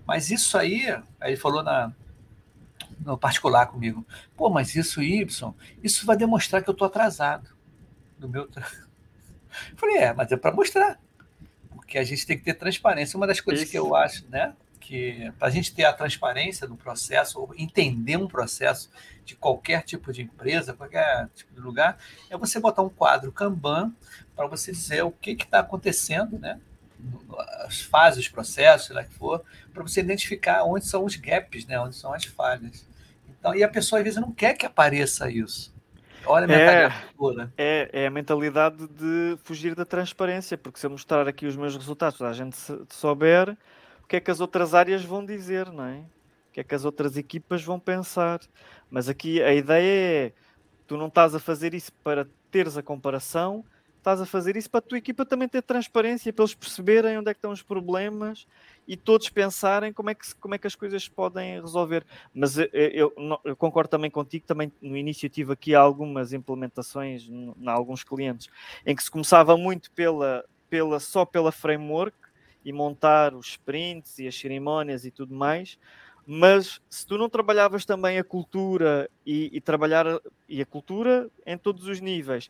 [0.04, 1.94] mas isso aí, aí ele falou na,
[3.00, 4.04] no particular comigo.
[4.36, 7.48] Pô, mas isso, Y, isso vai demonstrar que eu estou atrasado
[8.18, 8.48] no meu.
[8.48, 8.66] Tra...
[9.78, 11.00] Falei, é, mas é para mostrar.
[11.92, 13.18] Porque a gente tem que ter transparência.
[13.18, 13.72] Uma das coisas isso.
[13.72, 14.54] que eu acho, né?
[14.80, 18.90] Que para a gente ter a transparência do processo, ou entender um processo
[19.26, 21.98] de qualquer tipo de empresa, qualquer tipo de lugar,
[22.30, 23.94] é você botar um quadro Kanban
[24.34, 26.62] para você dizer o que está acontecendo, né?
[27.66, 31.66] as fases, os processos, sei lá que for, para você identificar onde são os gaps,
[31.66, 31.78] né?
[31.78, 32.88] onde são as falhas.
[33.28, 35.74] Então, e a pessoa às vezes não quer que apareça isso.
[36.26, 40.90] Olha a mentalidade é, é, é, a mentalidade de fugir da transparência, porque se eu
[40.90, 42.56] mostrar aqui os meus resultados, a gente
[42.90, 43.58] souber
[44.04, 45.98] o que é que as outras áreas vão dizer, não é?
[46.50, 48.40] O que é que as outras equipas vão pensar.
[48.90, 50.34] Mas aqui a ideia é
[50.86, 53.64] tu não estás a fazer isso para teres a comparação,
[53.98, 57.30] estás a fazer isso para a tua equipa também ter transparência, para eles perceberem onde
[57.30, 58.46] é que estão os problemas
[58.88, 62.06] e todos pensarem como é que, como é que as coisas podem resolver.
[62.34, 63.14] Mas eu, eu,
[63.44, 68.50] eu concordo também contigo, também no início tive aqui algumas implementações em alguns clientes
[68.86, 72.18] em que se começava muito pela, pela, só pela framework
[72.64, 75.78] e montar os sprints e as cerimónias e tudo mais,
[76.26, 80.06] mas se tu não trabalhavas também a cultura e, e, trabalhar
[80.48, 82.50] e a cultura em todos os níveis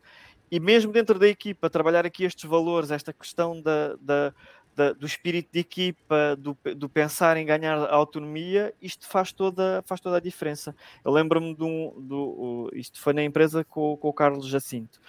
[0.52, 4.34] e mesmo dentro da equipa, trabalhar aqui estes valores, esta questão da, da,
[4.82, 10.02] da, do espírito de equipa, do, do, pensar em ganhar autonomia, isto faz toda, faz
[10.02, 10.76] toda a diferença.
[11.06, 11.94] Eu lembro-me de um.
[11.98, 15.00] Do, isto foi na empresa com, com o Carlos Jacinto.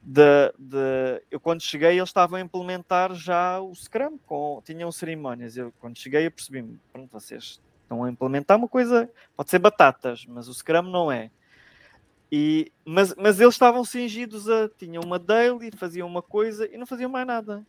[0.00, 5.56] De, de, eu quando cheguei eles estavam a implementar já o Scrum, com, tinham cerimónias.
[5.56, 10.24] Eu quando cheguei eu percebi-me, pronto, vocês estão a implementar uma coisa, pode ser batatas,
[10.26, 11.30] mas o Scrum não é.
[12.30, 14.68] E, mas, mas eles estavam cingidos a.
[14.68, 17.66] tinham uma daily, faziam uma coisa e não faziam mais nada.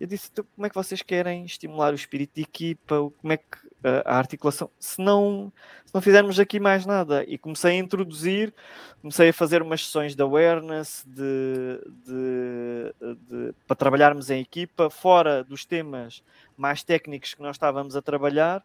[0.00, 2.96] Eu disse: então, como é que vocês querem estimular o espírito de equipa?
[3.20, 3.44] Como é que
[3.82, 4.70] a, a articulação?
[4.78, 5.52] Se não,
[5.84, 7.24] se não fizermos aqui mais nada.
[7.24, 8.52] E comecei a introduzir,
[9.00, 15.44] comecei a fazer umas sessões de awareness de, de, de, para trabalharmos em equipa, fora
[15.44, 16.22] dos temas
[16.56, 18.64] mais técnicos que nós estávamos a trabalhar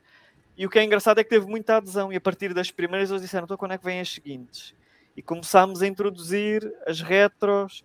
[0.60, 3.10] e o que é engraçado é que teve muita adesão, e a partir das primeiras
[3.10, 4.76] eles disseram: então quando é que vêm as seguintes?
[5.16, 7.82] E começámos a introduzir as retros,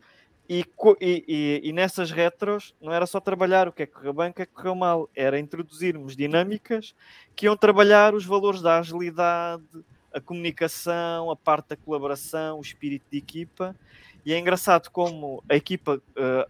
[0.48, 0.64] e,
[1.00, 4.34] e, e, nessas retros não era só trabalhar o que é que correu bem, o
[4.34, 6.94] que é que correu mal, era introduzirmos dinâmicas
[7.34, 9.64] que iam trabalhar os valores da agilidade,
[10.12, 13.74] a comunicação, a parte da colaboração, o espírito de equipa.
[14.24, 16.00] E é engraçado como a equipa,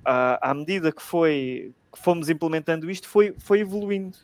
[0.05, 4.19] à, à medida que, foi, que fomos implementando isto, foi, foi evoluindo.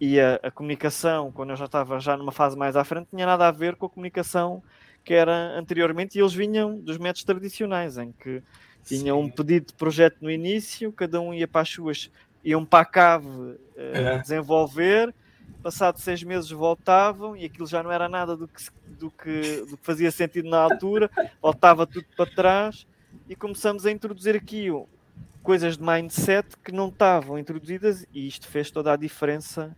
[0.00, 3.26] E a, a, comunicação, quando eu já estava já numa fase mais à frente, tinha
[3.26, 4.62] nada a ver com a comunicação
[5.04, 6.18] que era anteriormente.
[6.18, 8.42] E eles vinham dos métodos tradicionais, em que
[8.88, 12.10] tinham um pedido de projeto no início, cada um ia para as suas,
[12.44, 14.18] iam para a cave uh, é.
[14.18, 15.14] desenvolver,
[15.62, 18.62] passado seis meses voltavam e aquilo já não era nada do que,
[18.98, 21.10] do que, do que fazia sentido na altura,
[21.42, 22.86] voltava tudo para trás
[23.28, 24.68] e começamos a introduzir aqui
[25.42, 29.76] coisas de mindset que não estavam introduzidas e isto fez toda a diferença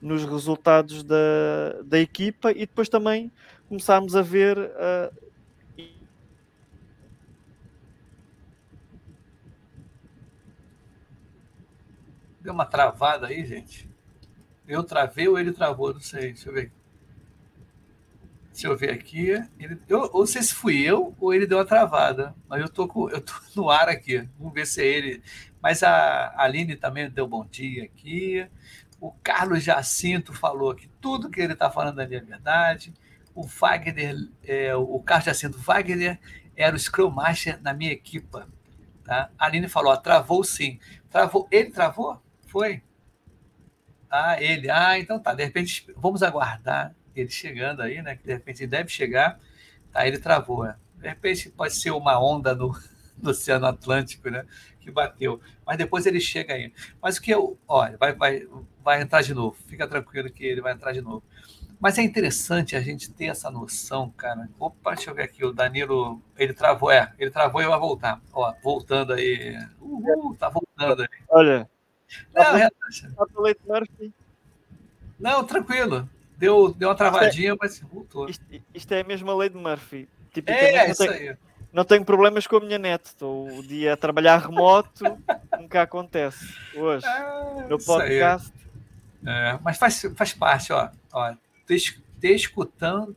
[0.00, 3.30] nos resultados da, da equipa e depois também
[3.68, 5.31] começámos a ver uh,
[12.42, 13.88] Deu uma travada aí, gente.
[14.66, 16.32] Eu travei ou ele travou, não sei.
[16.32, 16.72] Deixa eu ver.
[18.52, 19.30] Deixa eu ver aqui.
[19.58, 22.34] Ele, eu, não sei se fui eu ou ele deu uma travada.
[22.48, 24.28] Mas eu tô, com, eu tô no ar aqui.
[24.38, 25.22] Vamos ver se é ele.
[25.62, 28.46] Mas a Aline também deu bom dia aqui.
[29.00, 32.92] O Carlos Jacinto falou que tudo que ele está falando ali é verdade.
[33.34, 36.20] O Wagner, é, o Carlos Jacinto Wagner
[36.56, 38.48] era o Scrum Master na minha equipa.
[39.04, 39.30] Tá?
[39.38, 40.78] A Aline falou, ó, travou sim.
[41.08, 41.48] Travou.
[41.50, 42.22] Ele travou?
[42.52, 42.82] Foi?
[44.10, 44.70] Ah, ele.
[44.70, 45.32] Ah, então tá.
[45.32, 48.14] De repente, vamos aguardar ele chegando aí, né?
[48.14, 49.40] Que de repente deve chegar.
[49.90, 50.64] Tá, ele travou.
[50.64, 50.76] Né?
[50.98, 52.78] De repente pode ser uma onda no,
[53.16, 54.44] no Oceano Atlântico, né?
[54.80, 55.40] Que bateu.
[55.64, 56.70] Mas depois ele chega aí.
[57.00, 57.58] Mas o que eu.
[57.66, 58.46] Olha, vai, vai,
[58.84, 59.56] vai entrar de novo.
[59.66, 61.24] Fica tranquilo que ele vai entrar de novo.
[61.80, 64.46] Mas é interessante a gente ter essa noção, cara.
[64.58, 65.42] Opa, deixa eu ver aqui.
[65.42, 68.20] O Danilo, ele travou, é, ele travou e vai voltar.
[68.30, 69.56] Ó, voltando aí.
[69.80, 71.08] Uhul, tá voltando aí.
[71.30, 71.72] Olha.
[72.34, 73.12] Não, relaxa.
[75.18, 76.08] Não, tranquilo.
[76.36, 78.28] Deu, deu uma travadinha, é, mas voltou.
[78.28, 78.44] Isto,
[78.74, 80.08] isto, é a mesma lei de Murphy.
[80.32, 81.36] Tipicamente, é, isso aí
[81.72, 83.06] não tenho problemas com a minha net.
[83.06, 85.04] Estou o dia a trabalhar remoto,
[85.58, 86.54] nunca acontece.
[86.74, 88.52] Hoje, ah, no podcast.
[89.26, 90.90] É, mas faz, faz parte, ó.
[91.12, 91.34] ó
[91.66, 93.16] te, te escutando.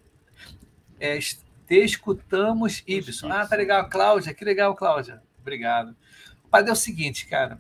[1.00, 3.32] É, te escutamos, Ibson.
[3.32, 4.34] Ah, tá legal, Cláudia.
[4.34, 5.22] Que legal, Cláudia.
[5.42, 5.96] Obrigado.
[6.52, 7.60] Mas é o seguinte, cara.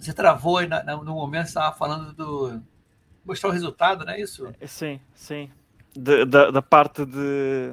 [0.00, 0.60] Você travou
[1.04, 2.62] no momento, você estava falando do.
[3.24, 4.50] Mostrar o resultado, não é isso?
[4.66, 5.50] Sim, sim.
[5.94, 7.70] de, da, da parte de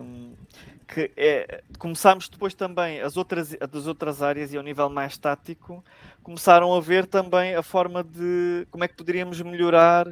[0.87, 5.83] que é, começámos depois também as outras, as outras áreas e ao nível mais tático
[6.23, 10.07] começaram a ver também a forma de como é que poderíamos melhorar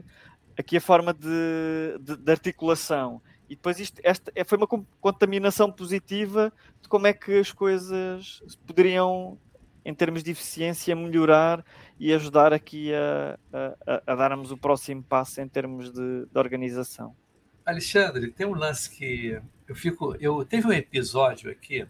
[0.58, 4.68] aqui a forma de, de, de articulação e depois isto esta, é, foi uma
[5.00, 6.52] contaminação positiva
[6.82, 9.38] de como é que as coisas poderiam
[9.86, 11.64] em termos de eficiência melhorar
[12.00, 13.38] e ajudar aqui a,
[13.86, 17.16] a, a darmos o próximo passo em termos de, de organização.
[17.64, 20.16] Alexandre, tem um lance que eu fico.
[20.20, 21.88] Eu teve um episódio aqui,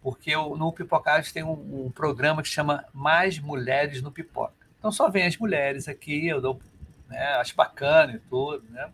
[0.00, 4.54] porque eu, no Pipocage tem um, um, programa que chama Mais Mulheres no Pipoca.
[4.78, 6.60] Então só vem as mulheres aqui, eu dou,
[7.08, 8.90] né, acho bacana e tudo, né?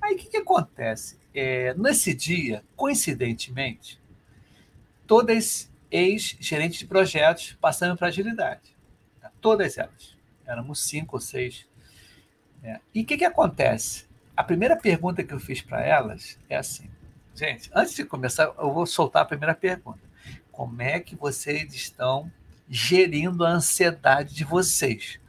[0.00, 1.18] Aí o que, que acontece?
[1.34, 3.98] É, nesse dia, coincidentemente,
[5.06, 8.76] todas ex-gerentes de projetos passando para agilidade.
[9.20, 9.30] Tá?
[9.40, 10.16] Todas elas.
[10.46, 11.66] Éramos cinco ou seis.
[12.62, 12.80] É.
[12.94, 14.06] E o que, que acontece?
[14.36, 16.90] a primeira pergunta que eu fiz para elas é assim:
[17.34, 20.00] gente, antes de começar, eu vou soltar a primeira pergunta.
[20.50, 22.30] Como é que vocês estão
[22.68, 25.20] gerindo a ansiedade de vocês?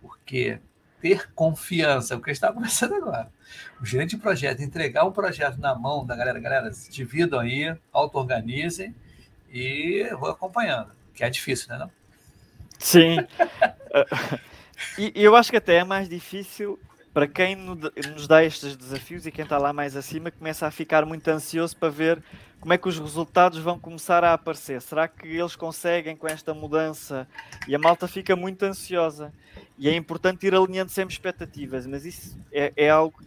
[0.00, 0.58] Porque
[1.00, 3.32] ter confiança, o que está conversando agora.
[3.80, 8.94] O gerente de projeto entregar um projeto na mão da galera, galera, dividam aí, auto-organizem
[9.50, 11.78] e vou acompanhando, que é difícil, né?
[11.78, 11.90] Não?
[12.78, 13.16] Sim.
[14.98, 16.78] e eu acho que até é mais difícil
[17.12, 21.04] para quem nos dá estes desafios e quem está lá mais acima começa a ficar
[21.04, 22.22] muito ansioso para ver
[22.60, 24.80] como é que os resultados vão começar a aparecer.
[24.82, 27.26] Será que eles conseguem com esta mudança?
[27.66, 29.32] E a malta fica muito ansiosa.
[29.78, 33.18] E é importante ir alinhando sempre expectativas, mas isso é, é algo,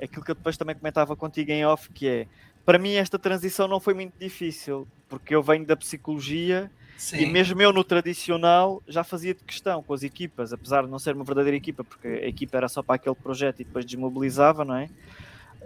[0.00, 2.26] aquilo que eu depois também comentava contigo em off, que é,
[2.70, 7.16] para mim esta transição não foi muito difícil, porque eu venho da psicologia Sim.
[7.16, 10.98] E mesmo eu no tradicional já fazia de questão com as equipas, apesar de não
[10.98, 14.66] ser uma verdadeira equipa, porque a equipa era só para aquele projeto e depois desmobilizava,
[14.66, 14.90] não é?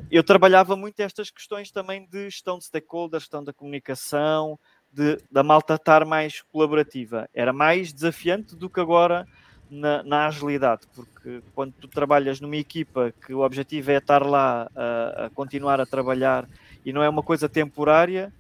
[0.08, 4.56] Eu trabalhava muito estas questões também de gestão de stakeholders, gestão da comunicação,
[4.92, 7.28] de, da malta estar mais colaborativa.
[7.34, 9.26] Era mais desafiante do que agora
[9.68, 14.70] na, na, agilidade, porque quando tu trabalhas numa equipa que o objetivo é estar lá
[14.74, 16.48] a, a continuar a trabalhar
[16.84, 18.32] e não é uma coisa temporária,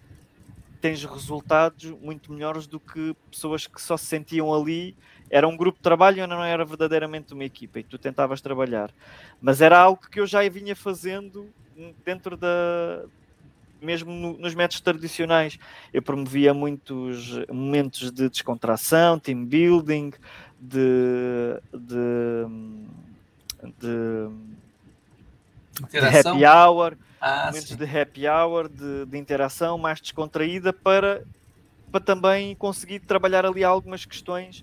[0.84, 4.94] tens resultados muito melhores do que pessoas que só se sentiam ali.
[5.30, 8.92] Era um grupo de trabalho e não era verdadeiramente uma equipa e tu tentavas trabalhar.
[9.40, 11.48] Mas era algo que eu já vinha fazendo
[12.04, 13.02] dentro da.
[13.80, 15.58] Mesmo no, nos métodos tradicionais,
[15.92, 20.12] eu promovia muitos momentos de descontração, team building,
[20.60, 22.46] de, de,
[23.62, 24.28] de,
[25.90, 27.76] de happy hour ah, momentos sim.
[27.76, 31.24] de happy hour, de, de, interação mais descontraída para,
[31.90, 34.62] para também conseguir trabalhar ali algumas questões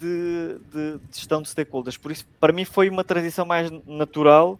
[0.00, 1.96] de, de, de gestão de stakeholders.
[1.96, 4.58] Por isso, para mim, foi uma transição mais natural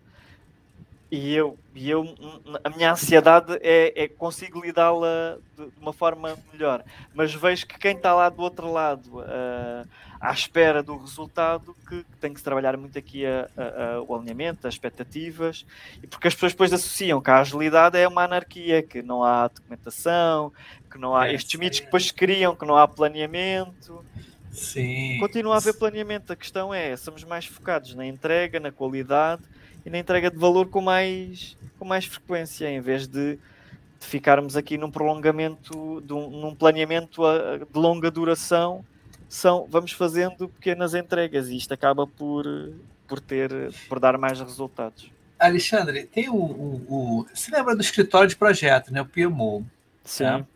[1.11, 2.15] e eu, e eu
[2.63, 6.85] a minha ansiedade é, é consigo lidá-la de, de, uma forma melhor.
[7.13, 9.89] Mas vejo que quem está lá do outro lado, uh,
[10.23, 14.03] à espera do resultado, que, que, tem que se trabalhar muito aqui a, a, a,
[14.03, 15.67] o alinhamento, as expectativas,
[16.01, 19.49] e porque as pessoas depois associam que a agilidade é uma anarquia, que não há
[19.49, 20.53] documentação,
[20.89, 24.05] que não há é, estes mitos que depois criam, que não há planeamento.
[24.53, 25.19] Sim.
[25.19, 26.33] Continua a haver planeamento.
[26.33, 29.43] A questão é, somos mais focados na entrega, na qualidade
[29.85, 33.35] e na entrega de valor com mais, com mais frequência, em vez de,
[33.99, 37.23] de ficarmos aqui num prolongamento, de um, num planeamento
[37.73, 38.85] de longa duração,
[39.33, 42.45] são, vamos fazendo pequenas entregas e isto acaba por,
[43.09, 43.51] por, ter,
[43.89, 45.11] por dar mais resultados.
[45.39, 49.01] Alexandre, tem o, o, o Você lembra do escritório de projeto, né?
[49.01, 49.65] o PMO?
[50.05, 50.25] Sim.
[50.25, 50.47] Né?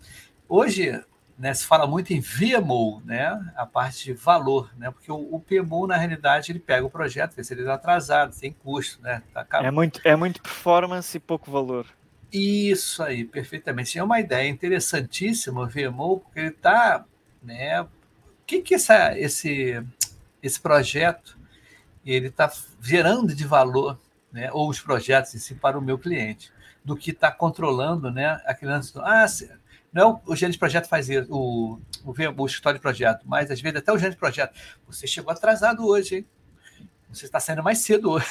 [0.46, 1.02] Hoje,
[1.38, 5.40] né, se fala muito em VMO, né, a parte de valor, né, porque o, o
[5.40, 9.02] PMO, na realidade, ele pega o projeto, vê se ele está atrasado, sem custo.
[9.02, 11.86] Né, tá é, muito, é muito performance e pouco valor.
[12.30, 13.98] Isso aí, perfeitamente.
[13.98, 17.06] É uma ideia interessantíssima o VMO, porque ele está.
[17.42, 17.86] Né,
[18.46, 19.82] que, que essa, esse,
[20.42, 21.36] esse projeto
[22.04, 23.98] ele está gerando de valor,
[24.32, 26.52] né, ou os projetos em si, para o meu cliente,
[26.84, 28.92] do que está controlando né, aquele lance.
[28.98, 29.26] Ah,
[29.92, 33.60] não o gerente de projeto faz isso, o, o, o escritório de projeto, mas às
[33.60, 34.54] vezes até o gerente de projeto.
[34.86, 36.26] Você chegou atrasado hoje, hein?
[37.08, 38.26] Você está saindo mais cedo hoje.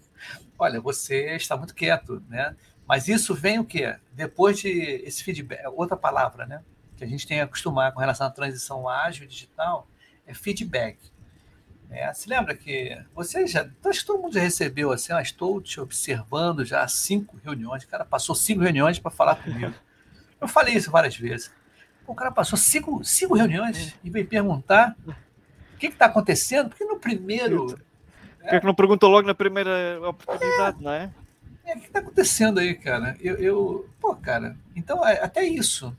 [0.58, 2.56] Olha, você está muito quieto, né?
[2.86, 3.96] Mas isso vem o quê?
[4.12, 4.68] Depois de
[5.04, 6.62] esse feedback, outra palavra, né?
[7.00, 9.88] Que a gente tem que acostumar com relação à transição ágil digital,
[10.26, 10.98] é feedback.
[11.88, 15.62] É, se lembra que você já, acho que todo mundo já recebeu assim, ah, estou
[15.62, 19.72] te observando já há cinco reuniões, o cara passou cinco reuniões para falar comigo.
[20.38, 21.50] Eu falei isso várias vezes.
[22.06, 26.98] O cara passou cinco, cinco reuniões e veio perguntar o que está acontecendo, porque no
[26.98, 27.68] primeiro.
[27.68, 27.76] Por
[28.48, 31.10] que, é, que não perguntou logo na primeira oportunidade, é, não é?
[31.64, 33.16] É, o que está acontecendo aí, cara?
[33.20, 35.96] Eu, eu, pô, cara, então é, até isso,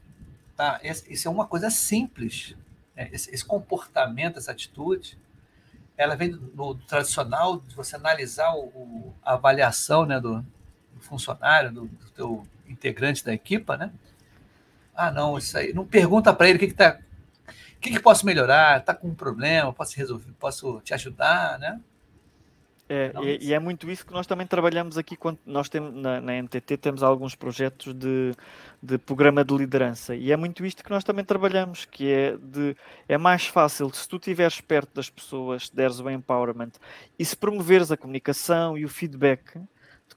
[0.62, 0.80] tá?
[0.84, 2.56] Isso é uma coisa simples.
[2.96, 3.10] Né?
[3.12, 5.18] Esse, esse, comportamento, essa atitude,
[5.98, 10.46] ela vem do, do tradicional de você analisar o, o, a avaliação, né, do,
[10.94, 13.92] do funcionário, do, do teu integrante da equipa, né?
[14.94, 15.74] Ah, não, isso aí.
[15.74, 17.00] Não pergunta para ele o que está
[17.48, 18.80] o que, que posso melhorar?
[18.80, 19.74] Está com um problema?
[19.74, 20.32] Posso resolver?
[20.34, 21.82] Posso te ajudar, né?
[22.94, 26.20] É, e, e, é muito isso que nós também trabalhamos aqui quando nós temos na,
[26.20, 28.36] na NTT temos alguns projetos de,
[28.84, 30.14] de programa de liderança.
[30.14, 32.76] E é muito isto que nós também trabalhamos que é de
[33.08, 36.72] é mais fácil se tu estiveres perto das pessoas deres o empowerment
[37.18, 39.58] e se promoveres a comunicação e o feedback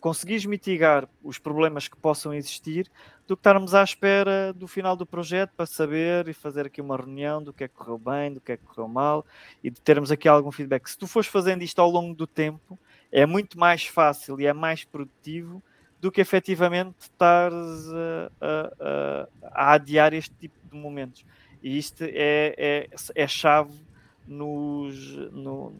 [0.04, 2.90] conseguires mitigar os problemas que possam existir
[3.26, 6.94] do que estarmos à espera do final do projeto para saber e fazer aqui uma
[6.94, 9.24] reunião do que é que correu bem, do que é que correu mal
[9.62, 10.86] e de termos aqui algum feedback.
[10.90, 12.78] Se tu fores fazendo isto ao longo do tempo,
[13.10, 15.62] é muito mais fácil e é mais produtivo
[15.98, 19.28] do que efetivamente estares a, a, a,
[19.70, 21.24] a adiar este tipo de momentos.
[21.62, 23.72] E isto é, é, é chave
[24.26, 25.74] nos, no,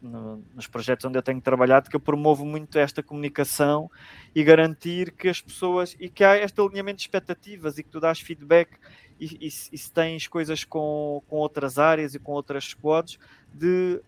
[0.00, 3.90] no, nos projetos onde eu tenho trabalhado, que eu promovo muito esta comunicação
[4.34, 8.00] e garantir que as pessoas e que há este alinhamento de expectativas e que tu
[8.00, 8.70] dás feedback
[9.20, 13.18] e, e, e se tens coisas com, com outras áreas e com outras squads
[13.52, 14.00] de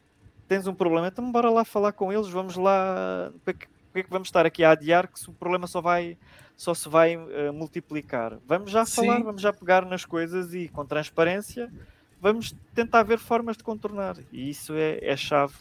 [0.49, 4.28] tens um problema, então bora lá falar com eles, vamos lá porque é que vamos
[4.28, 6.18] estar aqui a adiar que se o problema só vai
[6.57, 8.39] só se vai uh, multiplicar.
[8.47, 9.24] Vamos já falar, Sim.
[9.24, 11.70] vamos já pegar nas coisas e com transparência
[12.25, 14.16] vamos tentar ver formas de contornar.
[14.33, 15.53] E isso é, é chave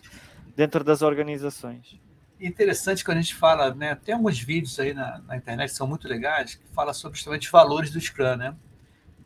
[0.55, 1.99] dentro das organizações.
[2.39, 3.95] Interessante quando a gente fala, né?
[3.95, 7.47] Tem alguns vídeos aí na, na internet que são muito legais, que fala sobre justamente
[7.47, 8.55] os valores do Scrum, né?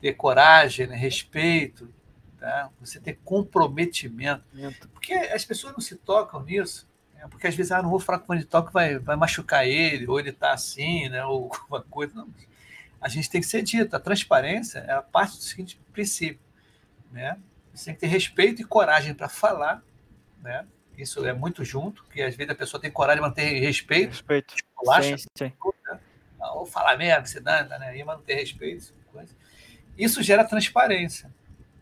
[0.01, 0.95] Ter coragem, né?
[0.95, 1.93] respeito,
[2.39, 2.71] tá?
[2.79, 4.43] você ter comprometimento.
[4.91, 7.27] Porque as pessoas não se tocam nisso, né?
[7.29, 10.19] porque às vezes, ah, não vou falar com ele toca, vai, vai machucar ele, ou
[10.19, 11.23] ele está assim, né?
[11.23, 12.15] ou alguma coisa.
[12.15, 12.27] Não.
[12.99, 16.46] A gente tem que ser dito, a transparência é a parte do seguinte princípio
[17.11, 17.37] né?
[17.73, 19.83] Você tem que ter respeito e coragem para falar,
[20.41, 20.65] né?
[20.97, 24.09] Isso é muito junto, que às vezes a pessoa tem coragem de manter respeito.
[24.09, 24.55] Respeito.
[25.03, 25.53] Sim, sim.
[25.85, 25.99] Né?
[26.55, 27.97] Ou falar mesmo, se dá, né?
[27.97, 28.93] E manter respeito.
[29.11, 29.33] Coisa.
[29.97, 31.31] Isso gera transparência.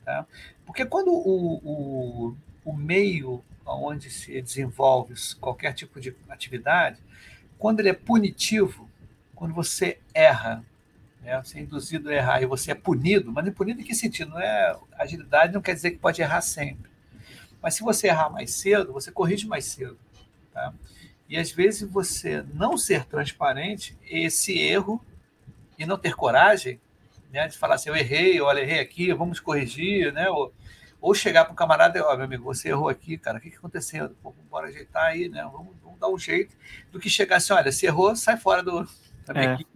[0.03, 0.25] Tá?
[0.65, 6.99] Porque quando o, o, o meio onde se desenvolve qualquer tipo de atividade,
[7.57, 8.89] quando ele é punitivo,
[9.33, 10.63] quando você erra,
[11.25, 11.41] né?
[11.43, 14.29] Você é induzido a errar e você é punido, mas é punido em que sentido?
[14.29, 16.89] Não é agilidade não quer dizer que pode errar sempre.
[17.61, 19.97] Mas se você errar mais cedo, você corrige mais cedo.
[20.53, 20.71] Tá?
[21.27, 25.03] E às vezes você não ser transparente, esse erro
[25.77, 26.79] e não ter coragem
[27.31, 30.29] né, de falar assim, eu errei, olha, errei aqui, vamos corrigir, né?
[30.29, 30.53] Ou,
[31.01, 33.49] ou chegar para o camarada e, ó, meu amigo, você errou aqui, cara, o que,
[33.49, 34.09] que aconteceu?
[34.21, 35.43] Pô, bora ajeitar aí, né?
[35.51, 36.55] Vamos, vamos, dar um jeito
[36.91, 38.87] do que chegar assim, olha, se errou, sai fora do,
[39.25, 39.53] da minha é.
[39.55, 39.71] equipe.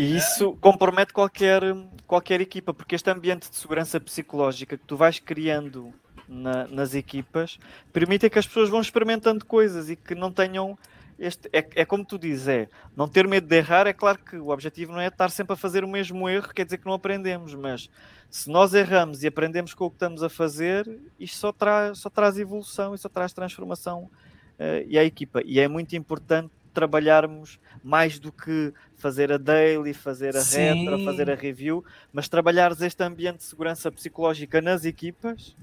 [0.00, 1.60] E isso compromete qualquer,
[2.06, 5.92] qualquer equipa, porque este ambiente de segurança psicológica que tu vais criando
[6.26, 7.58] na, nas equipas
[7.92, 10.78] permite que as pessoas vão experimentando coisas e que não tenham
[11.18, 11.50] este.
[11.52, 13.86] É, é como tu dizes, é não ter medo de errar.
[13.86, 16.64] É claro que o objetivo não é estar sempre a fazer o mesmo erro, quer
[16.64, 17.90] dizer que não aprendemos, mas
[18.30, 20.88] se nós erramos e aprendemos com o que estamos a fazer,
[21.18, 25.42] isto só traz, só traz evolução e só traz transformação uh, e a equipa.
[25.44, 30.84] E é muito importante trabalharmos mais do que fazer a daily, fazer a Sim.
[30.84, 35.56] retro, fazer a review, mas trabalhares este ambiente de segurança psicológica nas equipas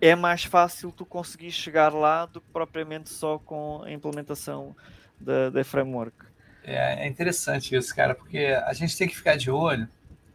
[0.00, 4.74] é mais fácil tu conseguir chegar lá do que propriamente só com a implementação
[5.20, 6.16] da, da framework.
[6.62, 9.88] É, é interessante isso, cara, porque a gente tem que ficar de olho.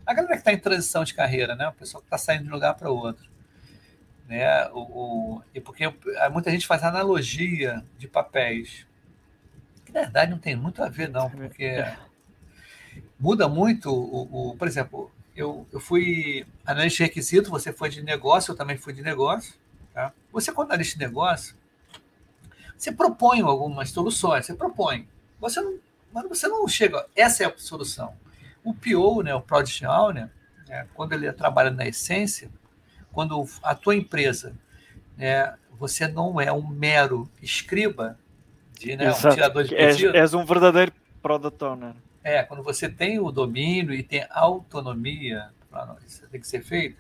[0.06, 1.68] A galera que está em transição de carreira, né?
[1.68, 3.30] O pessoal que está saindo de um lugar para outro.
[4.28, 4.68] Né?
[4.70, 5.84] O, o, e porque
[6.32, 8.86] muita gente faz analogia de papéis
[9.94, 11.86] na verdade não tem muito a ver, não, porque
[13.20, 18.02] muda muito o, o por exemplo, eu, eu fui analista de requisito, você foi de
[18.02, 19.54] negócio, eu também fui de negócio.
[19.94, 20.12] Tá?
[20.32, 21.56] Você, quando analista de negócio,
[22.76, 25.08] você propõe algumas soluções, você propõe.
[25.40, 25.78] Você não,
[26.12, 28.16] mas você não chega, essa é a solução.
[28.64, 30.30] O PO, né, o Product Owner,
[30.68, 32.50] né, quando ele trabalha na essência,
[33.14, 34.54] quando a tua empresa,
[35.16, 38.20] né, você não é um mero escriba,
[38.78, 40.92] de né, um tirador de és, és um verdadeiro
[41.22, 41.94] product owner.
[42.24, 45.50] É, quando você tem o domínio e tem autonomia,
[46.06, 46.98] isso tem que ser feito,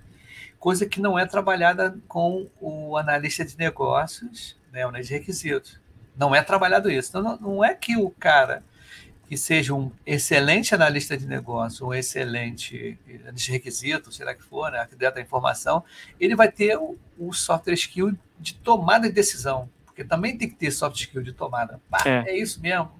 [0.60, 5.82] coisa que não é trabalhada com o analista de negócios, né, o de requisitos.
[6.16, 7.10] Não é trabalhado isso.
[7.10, 8.64] Então, não, não é que o cara
[9.28, 14.72] que seja um excelente analista de negócio, um excelente analista de requisitos, será que for,
[14.72, 15.84] né, arquiteto da informação,
[16.20, 20.56] ele vai ter o, o software skill de tomada de decisão porque também tem que
[20.56, 21.80] ter soft skill de tomada.
[21.88, 22.32] Pá, é.
[22.32, 22.38] é.
[22.38, 22.92] isso mesmo.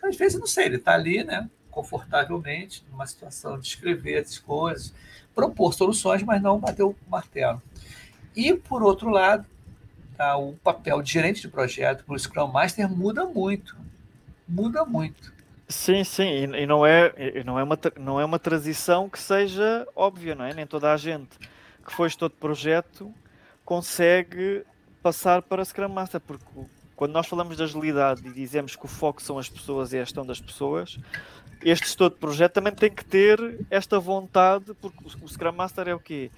[0.00, 4.94] às vezes, não sei, ele está ali, né, confortavelmente, numa situação de escrever as coisas,
[5.34, 7.60] propor soluções, mas não bater o martelo.
[8.34, 9.44] E, por outro lado,
[10.16, 13.76] tá, o papel de gerente de projeto para o Scrum Master muda muito.
[14.48, 15.34] Muda muito.
[15.68, 19.86] Sim, sim, e, não, é, e não, é uma, não é uma transição que seja
[19.96, 20.54] óbvia, não é?
[20.54, 21.36] Nem toda a gente
[21.84, 23.12] que foi todo projeto
[23.64, 24.64] consegue
[25.02, 26.44] passar para Scrum Master, porque
[26.96, 30.04] quando nós falamos de agilidade e dizemos que o foco são as pessoas e a
[30.04, 30.98] gestão das pessoas,
[31.62, 33.38] este gestor de projeto também tem que ter
[33.70, 36.30] esta vontade, porque o Scrum Master é o quê?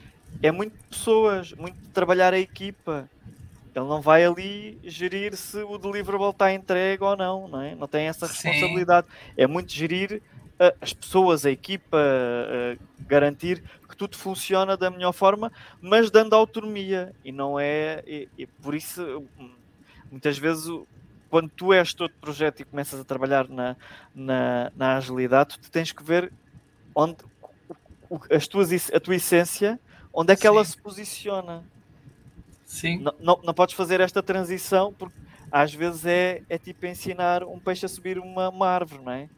[0.42, 3.08] É muito pessoas, muito trabalhar a equipa.
[3.78, 7.74] Ele não vai ali gerir se o deliverable está entregue ou não, não, é?
[7.74, 9.06] não tem essa responsabilidade.
[9.06, 9.32] Sim.
[9.36, 10.20] É muito gerir
[10.54, 16.34] uh, as pessoas, a equipa, uh, garantir que tudo funciona da melhor forma, mas dando
[16.34, 17.14] autonomia.
[17.24, 18.02] E não é.
[18.06, 19.24] E, e por isso,
[20.10, 20.68] muitas vezes
[21.30, 23.76] quando tu és todo projeto e começas a trabalhar na,
[24.14, 26.32] na, na agilidade, tu tens que ver
[26.94, 27.16] onde
[28.30, 29.78] as tuas, a tua essência,
[30.12, 30.48] onde é que Sim.
[30.48, 31.62] ela se posiciona.
[32.68, 32.98] Sim.
[32.98, 35.16] Não, não, não, podes fazer esta transição porque
[35.50, 39.28] às vezes é, é tipo ensinar um peixe a subir uma, uma árvore, não é?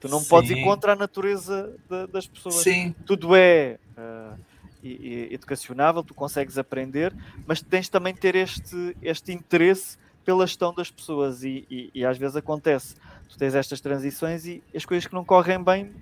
[0.00, 0.28] Tu não Sim.
[0.28, 2.56] podes ir contra a natureza de, das pessoas.
[2.56, 2.92] Sim.
[3.06, 4.36] Tudo é uh,
[4.82, 7.14] educacionável, tu consegues aprender,
[7.46, 12.18] mas tens também ter este, este interesse pela gestão das pessoas e, e, e, às
[12.18, 12.96] vezes acontece,
[13.28, 15.92] tu tens estas transições e as coisas que não correm bem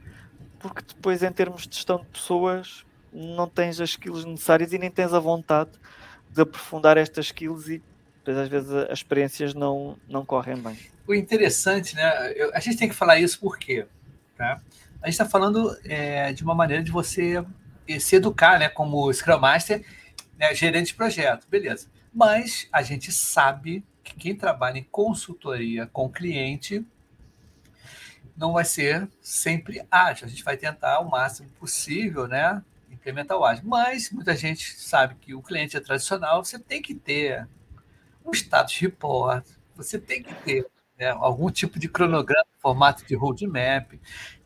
[0.59, 4.91] porque depois em termos de gestão de pessoas não tens as skills necessárias e nem
[4.91, 5.71] tens a vontade
[6.31, 7.83] de aprofundar estas skills e
[8.19, 10.79] depois às vezes as experiências não, não correm bem.
[11.07, 12.33] O interessante, né?
[12.37, 13.87] Eu, a gente tem que falar isso porque
[14.37, 14.61] tá?
[15.03, 17.45] a gente está falando é, de uma maneira de você
[17.99, 18.69] se educar, né?
[18.69, 19.85] Como Scrum Master,
[20.39, 21.89] né, gerente de projeto, beleza.
[22.13, 26.85] Mas a gente sabe que quem trabalha em consultoria com cliente
[28.37, 30.27] não vai ser sempre ágil.
[30.27, 32.63] A gente vai tentar o máximo possível, né?
[33.01, 33.65] Implementar o ágil.
[33.67, 37.49] Mas muita gente sabe que o cliente é tradicional, você tem que ter
[38.25, 39.45] um status report,
[39.75, 40.67] você tem que ter
[40.99, 43.99] né, algum tipo de cronograma, formato de roadmap.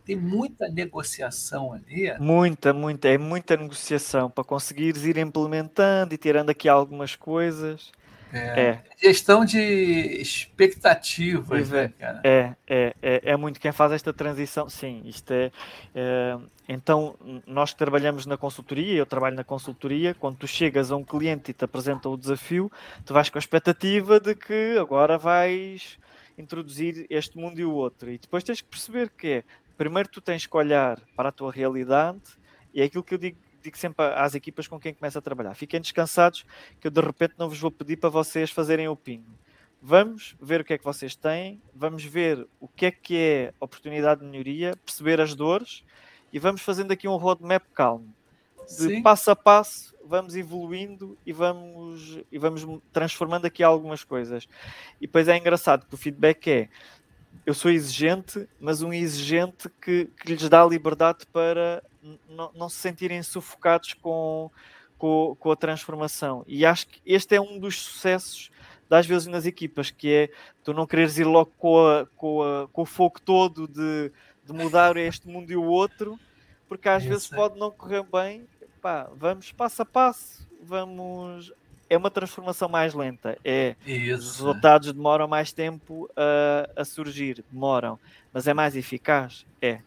[0.04, 2.14] Tem muita negociação ali.
[2.20, 7.90] Muita, muita, é muita negociação para conseguires ir implementando e tirando aqui algumas coisas.
[8.34, 8.60] É.
[8.60, 8.82] é.
[9.00, 12.20] Gestão de expectativas, né, cara?
[12.24, 14.68] É, é, é, é, muito quem faz esta transição.
[14.68, 15.52] Sim, isto é,
[15.94, 16.36] é,
[16.68, 17.16] Então,
[17.46, 21.50] nós que trabalhamos na consultoria, eu trabalho na consultoria, quando tu chegas a um cliente
[21.50, 22.70] e te apresenta o desafio,
[23.04, 25.98] tu vais com a expectativa de que agora vais
[26.36, 28.10] introduzir este mundo e o outro.
[28.10, 29.44] E depois tens que perceber que é,
[29.76, 32.20] primeiro tu tens que olhar para a tua realidade,
[32.72, 35.54] e é aquilo que eu digo digo sempre às equipas com quem começa a trabalhar:
[35.54, 36.44] fiquem descansados,
[36.78, 39.24] que eu de repente não vos vou pedir para vocês fazerem o ping.
[39.80, 43.54] Vamos ver o que é que vocês têm, vamos ver o que é que é
[43.58, 45.82] oportunidade de melhoria, perceber as dores
[46.32, 48.14] e vamos fazendo aqui um roadmap calmo.
[48.66, 49.02] De Sim.
[49.02, 54.48] passo a passo, vamos evoluindo e vamos, e vamos transformando aqui algumas coisas.
[54.98, 56.68] E depois é engraçado que o feedback é
[57.44, 61.82] eu sou exigente, mas um exigente que, que lhes dá liberdade para
[62.28, 64.50] não, não se sentirem sufocados com,
[64.98, 66.44] com, com, a transformação.
[66.46, 68.50] E acho que este é um dos sucessos
[68.88, 70.30] das vezes nas equipas, que é
[70.62, 74.12] tu não quereres ir logo com, a, com, a, com o foco todo de,
[74.44, 76.18] de mudar este mundo e o outro,
[76.68, 78.46] porque às vezes pode não correr bem.
[78.80, 81.52] Pá, vamos passo a passo, vamos.
[81.88, 83.38] É uma transformação mais lenta.
[83.44, 84.18] É, Isso.
[84.18, 87.98] Os resultados demoram mais tempo a, a surgir, demoram,
[88.32, 89.46] mas é mais eficaz?
[89.60, 89.80] É.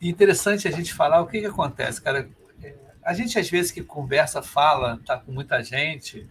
[0.00, 2.28] Interessante a gente falar o que, que acontece, cara.
[3.02, 6.28] A gente, às vezes, que conversa, fala, tá com muita gente,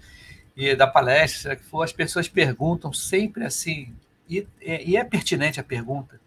[0.56, 3.94] e da palestra, que for, as pessoas perguntam sempre assim,
[4.30, 6.20] e, e é pertinente a pergunta: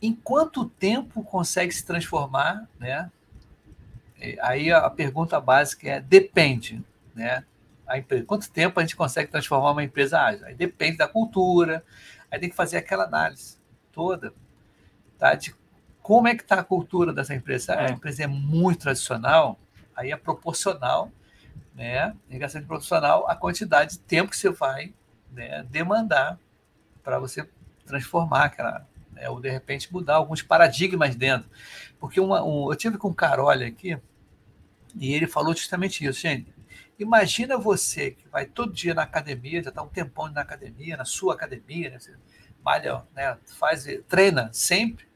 [0.00, 3.10] em quanto tempo consegue se transformar, né?
[4.40, 6.82] Aí a pergunta básica é: depende,
[7.14, 7.44] né?
[7.86, 10.46] A empresa, quanto tempo a gente consegue transformar uma empresa ágil?
[10.46, 11.84] Aí depende da cultura,
[12.30, 13.58] aí tem que fazer aquela análise
[13.92, 14.32] toda,
[15.18, 15.34] tá?
[15.34, 15.54] De
[16.04, 17.72] como é que está a cultura dessa empresa?
[17.72, 17.86] É.
[17.86, 19.58] A empresa é muito tradicional,
[19.96, 21.10] aí é proporcional,
[21.74, 22.14] né?
[22.28, 24.92] Ligação de proporcional à quantidade de tempo que você vai
[25.32, 26.38] né, demandar
[27.02, 27.48] para você
[27.86, 31.48] transformar aquela, né, ou de repente mudar alguns paradigmas dentro.
[31.98, 33.98] Porque uma, um, eu tive com o Carol aqui
[34.96, 36.52] e ele falou justamente isso, gente.
[36.98, 41.06] Imagina você que vai todo dia na academia, já está um tempão na academia, na
[41.06, 41.98] sua academia, né?
[42.62, 43.38] Malha, né?
[43.58, 45.13] faz, treina sempre,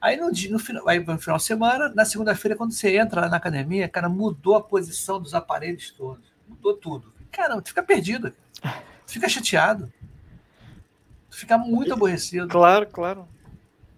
[0.00, 3.22] Aí no, dia, no, final, aí no final de semana, na segunda-feira, quando você entra
[3.22, 6.32] lá na academia, cara, mudou a posição dos aparelhos todos.
[6.48, 7.12] Mudou tudo.
[7.30, 8.32] Caramba, tu fica perdido.
[8.62, 9.92] Tu fica chateado.
[11.28, 12.48] Tu fica muito aborrecido.
[12.48, 13.28] Claro, claro.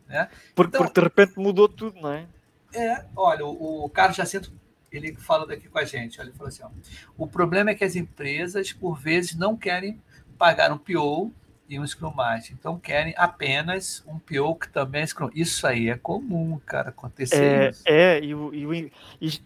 [0.09, 0.29] Né?
[0.55, 2.27] Porque, Então- porque de repente mudou tudo, não é?
[2.75, 4.53] É, olha, o, o Carlos Jacinto,
[4.91, 6.71] ele falou daqui com a gente, olha, ele falou assim, ó,
[7.17, 10.01] o problema é que as empresas, por vezes, não querem
[10.39, 11.33] pagar um PO
[11.73, 15.31] e um Scrum Master, então querem apenas um PO que também é Scrum.
[15.35, 17.83] Isso aí é comum, cara, acontecer É, isso.
[17.87, 18.91] é e, o- e o e-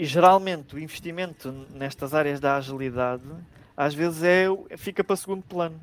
[0.00, 3.22] geralmente o investimento nestas áreas da agilidade
[3.76, 4.46] às vezes é,
[4.76, 5.78] fica para segundo plano.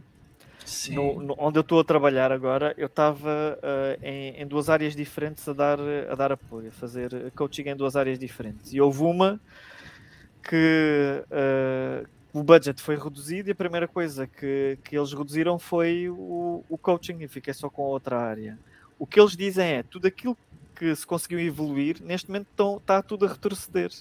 [0.65, 0.95] Sim.
[0.95, 4.95] No- no- onde eu estou a trabalhar agora, eu estava eh, em, em duas áreas
[4.95, 5.77] diferentes a dar,
[6.09, 8.73] a dar apoio, a fazer coaching em duas áreas diferentes.
[8.73, 9.39] E houve uma
[10.41, 12.03] que eh,
[12.33, 16.77] o budget foi reduzido e a primeira coisa que, que eles reduziram foi o, o
[16.77, 18.57] coaching e fiquei só com outra área.
[18.97, 20.35] O que eles dizem é tudo aquilo
[20.75, 23.91] que se conseguiu evoluir, neste momento estão- está tudo a retroceder.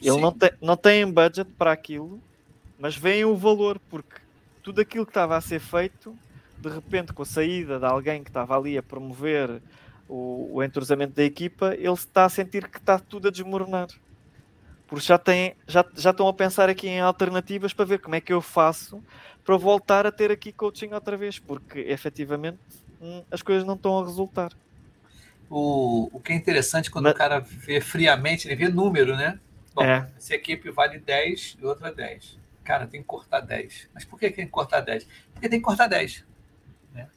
[0.00, 0.20] Ele Sim.
[0.20, 2.20] não tem, não tem budget para aquilo,
[2.78, 4.20] mas vem o valor, porque
[4.62, 6.16] tudo aquilo que estava a ser feito,
[6.58, 9.60] de repente, com a saída de alguém que estava ali a promover
[10.08, 13.88] o, o entrosamento da equipa, ele está a sentir que está tudo a desmoronar.
[14.92, 18.20] Porque já, tem, já, já estão a pensar aqui em alternativas para ver como é
[18.20, 19.02] que eu faço
[19.42, 22.58] para voltar a ter aqui coaching outra vez, porque efetivamente
[23.00, 24.52] hum, as coisas não estão a resultar.
[25.48, 29.40] O, o que é interessante quando Mas- o cara vê friamente, ele vê número, né?
[29.74, 30.06] Bom, É.
[30.18, 32.38] essa equipe vale 10 e outra 10.
[32.62, 33.88] Cara, tem que cortar 10.
[33.94, 35.06] Mas por que tem que cortar 10?
[35.32, 36.22] Porque tem que cortar 10.
[36.92, 37.08] Né?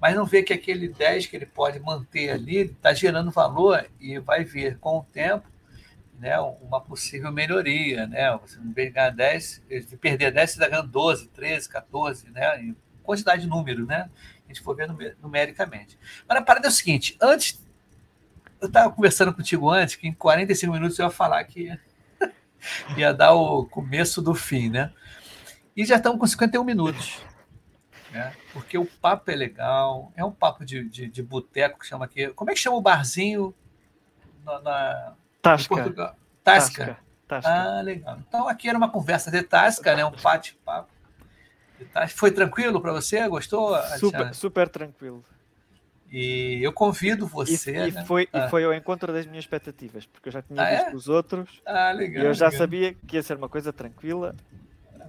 [0.00, 4.20] Mas não vê que aquele 10 que ele pode manter ali está gerando valor e
[4.20, 5.52] vai ver com o tempo
[6.18, 8.06] né, uma possível melhoria.
[8.06, 8.36] Né?
[8.38, 12.60] Você ganhar 10, de perder 10, você está ganhando 12, 13, 14, né?
[12.60, 14.10] Em quantidade de número, né?
[14.44, 15.98] A gente for ver numer- numericamente.
[16.28, 17.62] Mas a parada é o seguinte: antes
[18.60, 21.78] eu estava conversando contigo antes que em 45 minutos eu ia falar que
[22.96, 24.92] ia dar o começo do fim, né?
[25.76, 27.20] E já estamos com 51 minutos.
[28.10, 28.32] Né?
[28.52, 32.28] Porque o papo é legal, é um papo de, de, de boteco que chama aqui.
[32.28, 33.52] Como é que chama o barzinho
[34.44, 35.14] na, na
[35.44, 35.74] Tasca.
[35.74, 36.16] Portugal?
[36.42, 36.98] Tasca.
[37.28, 37.50] Tasca.
[37.50, 38.18] Ah, legal.
[38.26, 40.04] Então aqui era uma conversa de tasca, né?
[40.04, 40.88] Um bate-papo.
[42.16, 43.26] Foi tranquilo para você?
[43.28, 43.74] Gostou?
[43.98, 44.34] super, Alexandre?
[44.34, 45.24] super tranquilo.
[46.10, 47.88] E eu convido E, você.
[47.88, 48.04] e né?
[48.04, 48.46] foi, Ah.
[48.46, 50.76] e foi ao encontro das minhas expectativas, porque eu já tinha Ah, é?
[50.84, 52.24] visto os outros Ah, e legal.
[52.26, 52.58] eu já legal.
[52.58, 54.34] sabia que ia ser uma coisa tranquila.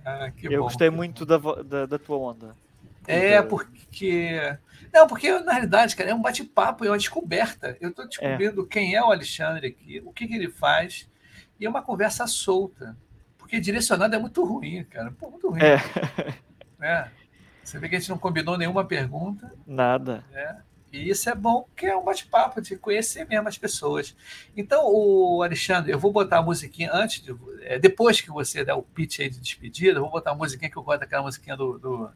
[0.03, 2.55] Ah, eu bom, gostei muito da, da, da tua onda.
[3.07, 4.57] É, Da- porque.
[4.93, 7.75] Não, porque na realidade, cara, é um bate-papo, é uma descoberta.
[7.81, 11.09] Eu estou descobrindo quem é o Alexandre aqui, o que, que ele faz,
[11.59, 12.95] e é uma conversa solta.
[13.37, 15.11] Porque direcionado é muito ruim, cara.
[15.11, 15.59] Pô, muito ruim.
[15.61, 15.77] É,
[16.79, 17.11] né?
[17.63, 20.23] Você vê que a gente não combinou nenhuma pergunta, nada.
[20.31, 20.61] né?
[20.93, 24.15] E isso é bom, porque é um bate-papo, de conhecer mesmo as pessoas.
[24.55, 28.75] Então, o Alexandre, eu vou botar a musiquinha antes, de, é, depois que você der
[28.75, 31.57] o pitch aí de despedida, eu vou botar a musiquinha que eu gosto daquela musiquinha
[31.57, 32.09] do, do,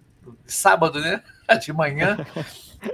[0.45, 1.24] sábado, né?
[1.61, 2.17] De manhã.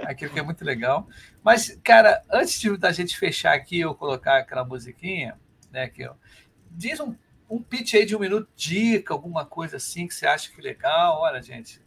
[0.02, 1.06] Aquilo que é muito legal.
[1.42, 5.38] Mas, cara, antes de, da gente fechar aqui, eu colocar aquela musiquinha,
[5.70, 5.88] né?
[5.88, 6.16] Que eu,
[6.70, 7.14] diz um,
[7.48, 10.62] um pitch aí de um minuto, dica, alguma coisa assim que você acha que é
[10.64, 11.20] legal.
[11.20, 11.80] Olha, gente.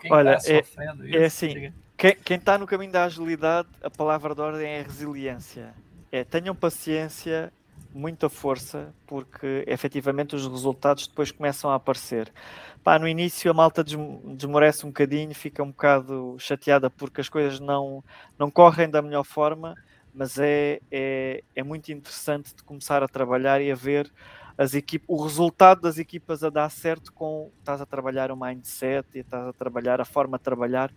[0.00, 1.24] Quem Olha, está é- sofrendo é isso?
[1.26, 1.74] assim, diga.
[1.96, 5.74] Quem, quem está no caminho da agilidade, a palavra de ordem é resiliência.
[6.10, 7.52] É, tenham paciência,
[7.92, 12.32] muita força, porque efetivamente os resultados depois começam a aparecer.
[12.84, 17.28] Pá, no início a malta desm- desmorece um bocadinho, fica um bocado chateada porque as
[17.28, 18.02] coisas não,
[18.38, 19.76] não correm da melhor forma,
[20.12, 24.10] mas é, é, é muito interessante de começar a trabalhar e a ver
[24.58, 29.08] as equipas, o resultado das equipas a dar certo com estás a trabalhar o mindset
[29.14, 30.92] e estás a trabalhar a forma de trabalhar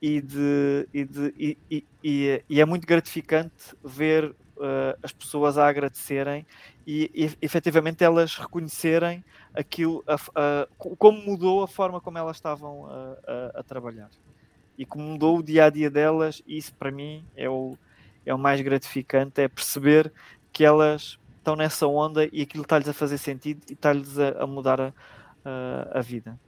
[0.00, 1.34] e, de, e, de,
[1.70, 6.46] e- e- e é muito gratificante ver eh, as pessoas a agradecerem
[6.86, 12.36] e, e efetivamente elas reconhecerem aquilo, a a- co- como mudou a forma como elas
[12.36, 14.10] estavam a, a- a trabalhar
[14.78, 16.40] e como mudou o dia a dia delas.
[16.46, 17.76] E isso para mim é o,
[18.24, 20.12] é o mais gratificante: é perceber
[20.52, 24.80] que elas estão nessa onda e aquilo está-lhes a fazer sentido e está-lhes a, mudar
[24.80, 24.92] a,
[25.44, 26.38] a, vida.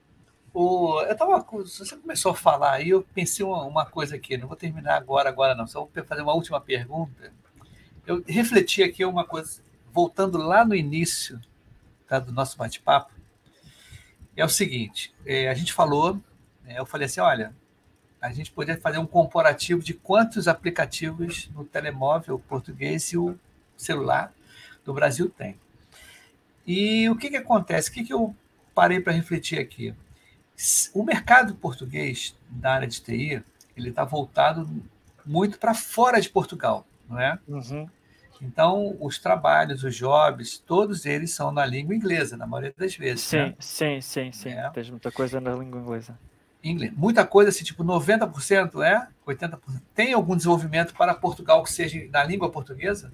[0.53, 4.49] O, eu tava, você começou a falar aí, eu pensei uma, uma coisa aqui, não
[4.49, 7.33] vou terminar agora, agora não, só vou fazer uma última pergunta.
[8.11, 11.41] Eu refleti aqui uma coisa, voltando lá no início
[12.09, 13.13] tá, do nosso bate-papo,
[14.37, 16.21] é o seguinte, é, a gente falou,
[16.65, 17.55] né, eu falei assim, olha,
[18.21, 23.39] a gente poderia fazer um comparativo de quantos aplicativos no telemóvel português e o
[23.77, 24.35] celular
[24.85, 25.57] do Brasil tem.
[26.67, 27.91] E o que, que acontece?
[27.91, 28.35] O que, que eu
[28.75, 29.95] parei para refletir aqui?
[30.93, 33.43] o mercado português da área de TI
[33.77, 34.69] ele está voltado
[35.25, 37.39] muito para fora de Portugal, não é?
[38.43, 43.24] Então os trabalhos, os jobs, todos eles são na língua inglesa, na maioria das vezes.
[43.24, 43.55] Sim, né?
[43.59, 44.51] sim, sim, sim.
[44.51, 44.70] É.
[44.70, 46.18] Tens muita coisa na língua inglesa.
[46.62, 46.93] Inglês.
[46.95, 49.07] Muita coisa, assim, tipo 90%, é?
[49.26, 49.59] 80%.
[49.95, 53.12] Tem algum desenvolvimento para Portugal que seja na língua portuguesa?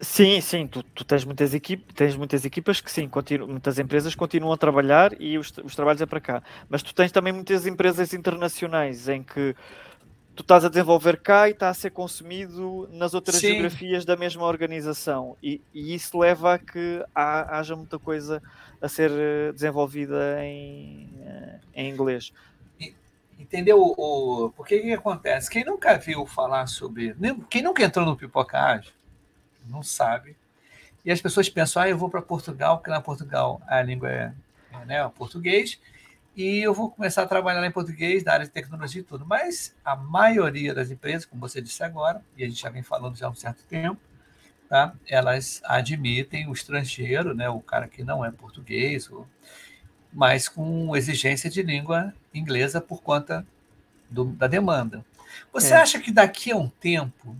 [0.00, 3.10] Sim, sim, tu, tu tens, muitas equipas, tens muitas equipas que sim,
[3.48, 6.42] muitas empresas continuam a trabalhar e os, os trabalhos é para cá.
[6.68, 9.56] Mas tu tens também muitas empresas internacionais em que
[10.38, 13.48] tu estás a desenvolver cá e está a ser consumido nas outras sim.
[13.48, 15.36] geografias da mesma organização.
[15.42, 18.40] E, e isso leva a que há, haja muita coisa
[18.80, 22.32] a ser eh, desenvolvida em, eh, em inglês.
[23.36, 23.80] Entendeu?
[23.80, 25.50] O, o, porque que acontece?
[25.50, 27.16] Quem nunca viu falar sobre.
[27.50, 28.92] Quem nunca entrou no pipocagem
[29.66, 30.36] não sabe.
[31.04, 34.32] E as pessoas pensam, ah, eu vou para Portugal, porque na Portugal a língua é,
[34.72, 35.80] é né, o português,
[36.38, 39.26] e eu vou começar a trabalhar em português, na área de tecnologia e tudo.
[39.26, 43.16] Mas a maioria das empresas, como você disse agora, e a gente já vem falando
[43.16, 44.00] já há um certo tempo,
[44.68, 44.94] tá?
[45.08, 49.26] elas admitem o estrangeiro, né, o cara que não é português, ou,
[50.12, 53.44] mas com exigência de língua inglesa por conta
[54.08, 55.04] do, da demanda.
[55.52, 55.78] Você é.
[55.78, 57.36] acha que daqui a um tempo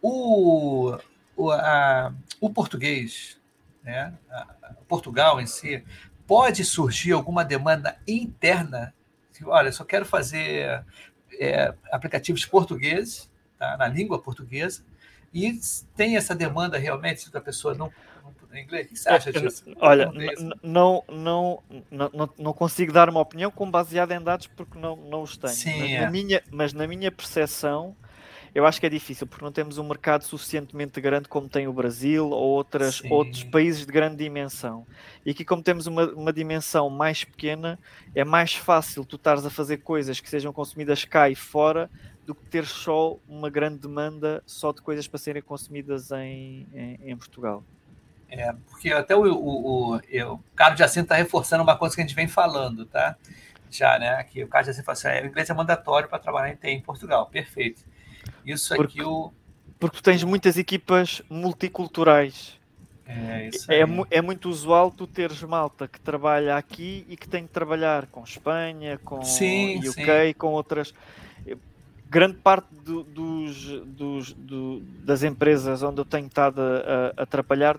[0.00, 0.96] o,
[1.36, 3.38] o, a, o português,
[3.84, 4.14] né,
[4.88, 5.84] Portugal em si,
[6.32, 8.94] pode surgir alguma demanda interna?
[9.44, 10.82] Olha, eu só quero fazer
[11.38, 14.82] é, aplicativos portugueses, tá, na língua portuguesa,
[15.34, 15.60] e
[15.94, 17.92] tem essa demanda realmente se a pessoa não
[18.54, 18.86] inglês?
[18.86, 19.64] O que você acha é, disso?
[19.78, 20.10] Olha,
[20.62, 25.22] não, não, não, não, consigo dar uma opinião com baseada em dados porque não, não
[25.22, 25.52] os tenho.
[25.52, 26.00] Sim, mas, é.
[26.00, 27.94] na minha, mas na minha percepção,
[28.54, 31.72] eu acho que é difícil porque não temos um mercado suficientemente grande como tem o
[31.72, 34.86] Brasil ou outras, outros países de grande dimensão.
[35.24, 37.78] E aqui, como temos uma, uma dimensão mais pequena,
[38.14, 41.90] é mais fácil tu estares a fazer coisas que sejam consumidas cá e fora
[42.26, 46.98] do que ter só uma grande demanda só de coisas para serem consumidas em, em,
[47.10, 47.64] em Portugal.
[48.28, 52.04] É, porque até o, o, o, o Carlos Jacinto está reforçando uma coisa que a
[52.04, 53.16] gente vem falando, tá?
[53.70, 54.22] Já, né?
[54.24, 56.68] Que o Carlos Jacinto fala assim, é, o inglês é mandatório para trabalhar em TI
[56.68, 57.26] em Portugal.
[57.26, 57.82] Perfeito.
[58.44, 59.32] Isso porque, aqui o.
[59.78, 62.60] Porque tu tens muitas equipas multiculturais.
[63.04, 67.52] É, é, é, muito usual tu teres malta que trabalha aqui e que tem que
[67.52, 70.34] trabalhar com Espanha, com sim, UK, sim.
[70.38, 70.94] com outras.
[72.08, 77.26] Grande parte do, dos, dos do, das empresas onde eu tenho estado a, a, a
[77.26, 77.78] trabalhar,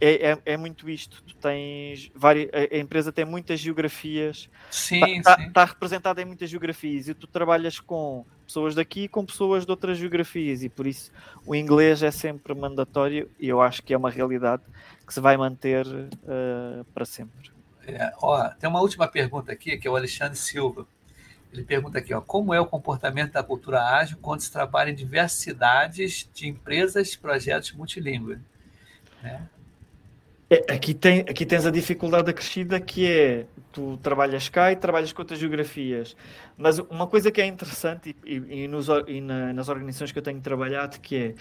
[0.00, 1.22] é, é, é, muito isto.
[1.22, 7.08] Tu tens várias, a empresa tem muitas geografias, está tá, tá representada em muitas geografias
[7.08, 11.10] e tu trabalhas com pessoas daqui com pessoas de outras geografias e por isso
[11.46, 14.62] o inglês é sempre mandatório e eu acho que é uma realidade
[15.06, 17.50] que se vai manter uh, para sempre.
[17.86, 20.86] É, ó, tem uma última pergunta aqui que é o Alexandre Silva.
[21.50, 24.94] Ele pergunta aqui, ó, como é o comportamento da cultura ágil quando se trabalha em
[24.94, 28.38] diversidades de empresas, projetos multilingües?
[29.22, 29.48] Né?
[30.52, 35.10] É, aqui, tem, aqui tens a dificuldade acrescida que é tu trabalhas cá e trabalhas
[35.10, 36.14] com outras geografias.
[36.58, 40.22] Mas uma coisa que é interessante e, e, nos, e na, nas organizações que eu
[40.22, 41.34] tenho trabalhado que é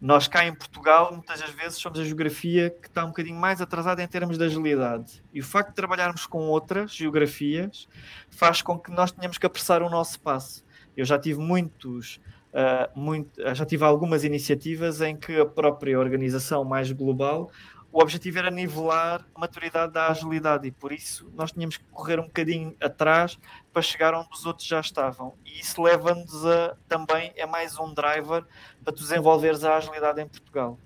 [0.00, 3.60] nós cá em Portugal muitas das vezes somos a geografia que está um bocadinho mais
[3.60, 5.22] atrasada em termos de agilidade.
[5.34, 7.86] E o facto de trabalharmos com outras geografias
[8.30, 10.64] faz com que nós tenhamos que apressar o nosso passo.
[10.96, 12.18] Eu já tive muitos
[12.54, 17.50] Uh, muito, já tive algumas iniciativas em que a própria organização mais global
[17.94, 22.18] o objetivo era nivelar a maturidade da agilidade e por isso nós tínhamos que correr
[22.18, 23.38] um bocadinho atrás
[23.72, 25.34] para chegar onde os outros já estavam.
[25.44, 28.44] E isso leva-nos a também é mais um driver
[28.82, 30.76] para tu desenvolveres a agilidade em Portugal.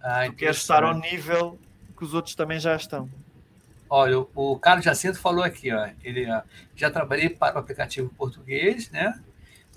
[0.00, 1.58] Ah, tu queres estar ao nível
[1.96, 3.10] que os outros também já estão.
[3.90, 6.42] Olha, o Carlos Jacinto falou aqui, ó, ele ó,
[6.76, 9.20] já trabalhei para o aplicativo português, né?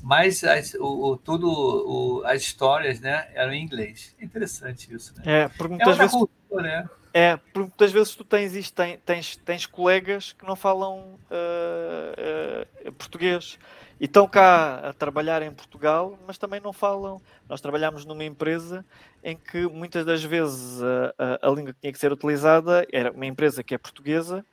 [0.03, 4.15] Mas as, o, o, tudo o, as histórias né, eram em inglês.
[4.19, 5.13] Interessante isso.
[5.17, 5.43] Né?
[5.43, 6.89] É, porque muitas é vezes, cultura, né?
[7.13, 12.91] É, porque muitas vezes tu tens tens, tens, tens colegas que não falam uh, uh,
[12.93, 13.57] português
[13.99, 17.19] e estão cá a trabalhar em Portugal, mas também não falam.
[17.49, 18.85] Nós trabalhamos numa empresa
[19.23, 23.11] em que muitas das vezes a, a, a língua que tinha que ser utilizada era
[23.11, 24.45] uma empresa que é portuguesa,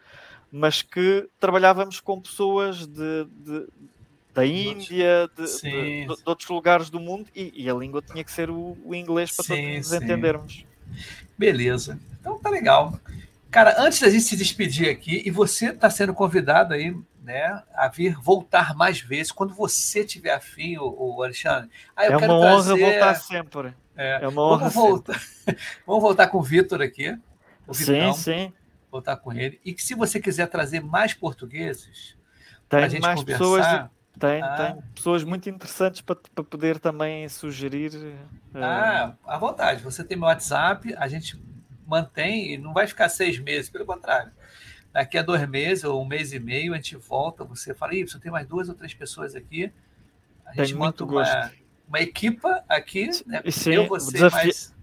[0.50, 3.66] mas que trabalhávamos com pessoas de, de
[4.34, 8.24] da Índia, de, de, de, de, outros lugares do mundo, e, e, a língua tinha
[8.24, 10.66] que ser o, o inglês para sim, todos nos entendermos.
[11.38, 12.00] Beleza.
[12.20, 12.98] Então tá legal.
[13.48, 17.86] Cara, antes da gente se despedir aqui, e você está sendo convidado aí, né, a
[17.86, 21.70] vir voltar mais vezes, quando você tiver afim, o, o Alexandre.
[21.94, 23.72] Ah, é uma honra voltar sempre.
[23.96, 24.68] É, é uma honra.
[24.68, 25.22] Vamos voltar,
[25.86, 27.16] vamos voltar com o Vitor aqui.
[27.68, 28.52] O Vitão, sim, sim.
[28.90, 29.60] Voltar com ele.
[29.64, 32.16] E que se você quiser trazer mais portugueses,
[32.68, 33.64] tem mais pessoas
[34.18, 34.56] tem, ah.
[34.56, 38.16] tem pessoas muito interessantes para, para poder também sugerir.
[38.54, 39.30] Ah, uh...
[39.30, 39.82] à vontade.
[39.82, 41.40] Você tem meu WhatsApp, a gente
[41.86, 44.30] mantém e não vai ficar seis meses, pelo contrário.
[44.92, 47.44] Daqui a dois meses ou um mês e meio a gente volta.
[47.44, 49.72] Você fala, Y, tem mais duas ou três pessoas aqui.
[50.46, 51.50] A gente monta uma,
[51.88, 53.42] uma equipa aqui, né?
[53.50, 54.36] Sim, eu, você, desafi...
[54.36, 54.74] mais...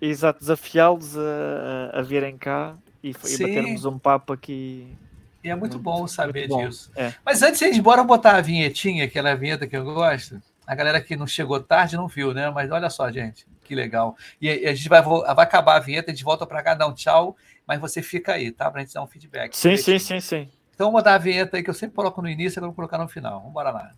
[0.00, 4.96] Exato, desafiá-los a, a virem cá e, e batermos um papo aqui
[5.42, 6.68] e é muito bom saber muito bom.
[6.68, 6.90] disso.
[6.94, 7.14] É.
[7.24, 10.40] Mas antes de ir embora, botar a vinhetinha, aquela vinheta que eu gosto.
[10.66, 12.50] A galera que não chegou tarde não viu, né?
[12.50, 14.16] Mas olha só, gente, que legal.
[14.40, 16.94] E a gente vai, vai acabar a vinheta, a gente volta para cá, dar um
[16.94, 17.36] tchau,
[17.66, 18.70] mas você fica aí, tá?
[18.70, 19.56] Pra gente dar um feedback.
[19.56, 20.48] Sim, sim, sim, sim.
[20.74, 22.98] Então vamos botar a vinheta aí que eu sempre coloco no início e vou colocar
[22.98, 23.38] no final.
[23.38, 23.92] Vamos embora lá.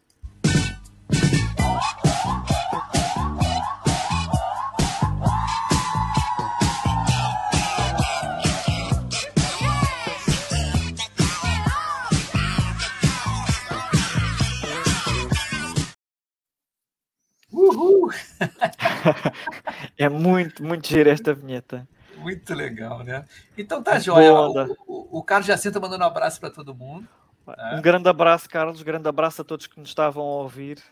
[19.99, 21.87] é muito, muito gira esta vinheta.
[22.17, 23.25] Muito legal, né?
[23.57, 24.33] Então tá, Joia.
[24.33, 27.09] O, o, o Carlos Jacinto mandando um abraço para todo mundo.
[27.47, 27.77] Né?
[27.77, 28.81] Um grande abraço, Carlos.
[28.81, 30.83] Um grande abraço a todos que nos estavam a ouvir.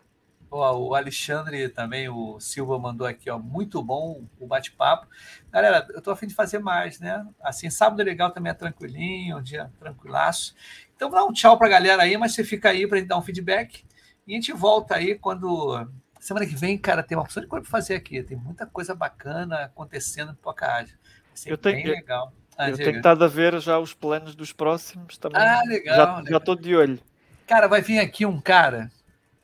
[0.51, 5.07] Ó, o Alexandre também, o Silva mandou aqui, ó, muito bom o bate-papo.
[5.49, 7.25] Galera, eu tô a fim de fazer mais, né?
[7.41, 10.57] Assim, sábado é legal também é tranquilinho, um dia tranquilaço.
[10.97, 13.23] Então, dá um tchau pra galera aí, mas você fica aí pra gente dar um
[13.23, 13.85] feedback.
[14.27, 15.89] E a gente volta aí quando
[16.21, 18.23] Semana que vem, cara, tem uma opção de coisa para fazer aqui.
[18.23, 20.99] Tem muita coisa bacana acontecendo no Poca Rádio.
[21.03, 22.33] Vai ser eu tenho, bem legal.
[22.59, 25.41] Ah, eu tenho estado a ver já os planos dos próximos também.
[25.41, 25.97] Ah, legal.
[25.97, 27.01] Já, já estou de olho.
[27.47, 28.93] Cara, vai vir aqui um cara.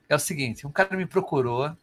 [0.07, 1.75] É o seguinte: um cara me procurou,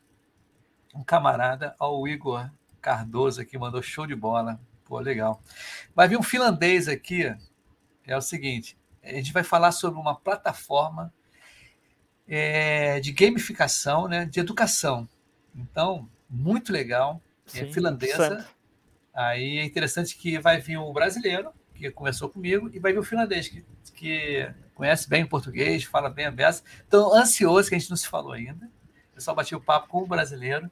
[0.93, 2.47] um camarada, ó, o Igor
[2.79, 4.59] Cardoso aqui, mandou show de bola.
[4.85, 5.41] Pô, legal.
[5.95, 7.35] Vai vir um finlandês aqui.
[8.05, 11.11] É o seguinte: a gente vai falar sobre uma plataforma
[12.27, 15.07] é, de gamificação, né, de educação.
[15.55, 17.21] Então, muito legal.
[17.47, 18.47] É Sim, é finlandesa.
[19.13, 23.03] Aí é interessante que vai vir o brasileiro, que começou comigo, e vai vir o
[23.03, 23.63] finlandês, que,
[23.93, 26.63] que conhece bem o português, fala bem a beça.
[26.87, 28.69] Então, ansioso, que a gente não se falou ainda.
[29.15, 30.69] Eu só bati o papo com o brasileiro.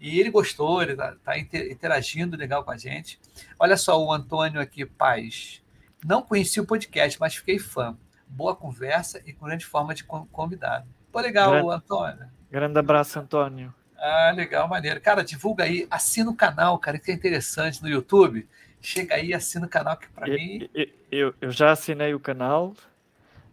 [0.00, 3.18] E ele gostou, ele está tá interagindo legal com a gente.
[3.58, 5.62] Olha só o Antônio aqui, Paz.
[6.04, 7.96] Não conheci o podcast, mas fiquei fã
[8.34, 10.86] boa conversa e grande forma de convidado.
[11.12, 12.26] Pô, legal, grande, Antônio.
[12.50, 13.72] Grande abraço, Antônio.
[13.96, 15.00] Ah, legal, maneiro.
[15.00, 18.46] Cara, divulga aí, assina o canal, cara, que é interessante no YouTube.
[18.80, 20.68] Chega aí, assina o canal, que para mim.
[21.10, 22.74] Eu, eu já assinei o canal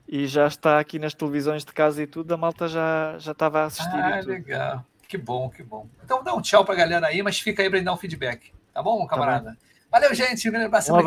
[0.07, 3.61] e já está aqui nas televisões de casa e tudo, a malta já, já estava
[3.61, 3.95] a assistir.
[3.95, 4.85] Ah, legal.
[5.07, 5.87] Que bom, que bom.
[6.03, 8.51] Então dá um tchau para a galera aí, mas fica aí para dar um feedback.
[8.73, 9.51] Tá bom, tá camarada?
[9.51, 9.57] Tá
[9.91, 10.47] Valeu, gente.
[10.47, 10.91] Um grande abraço.
[10.91, 11.05] Um abraço.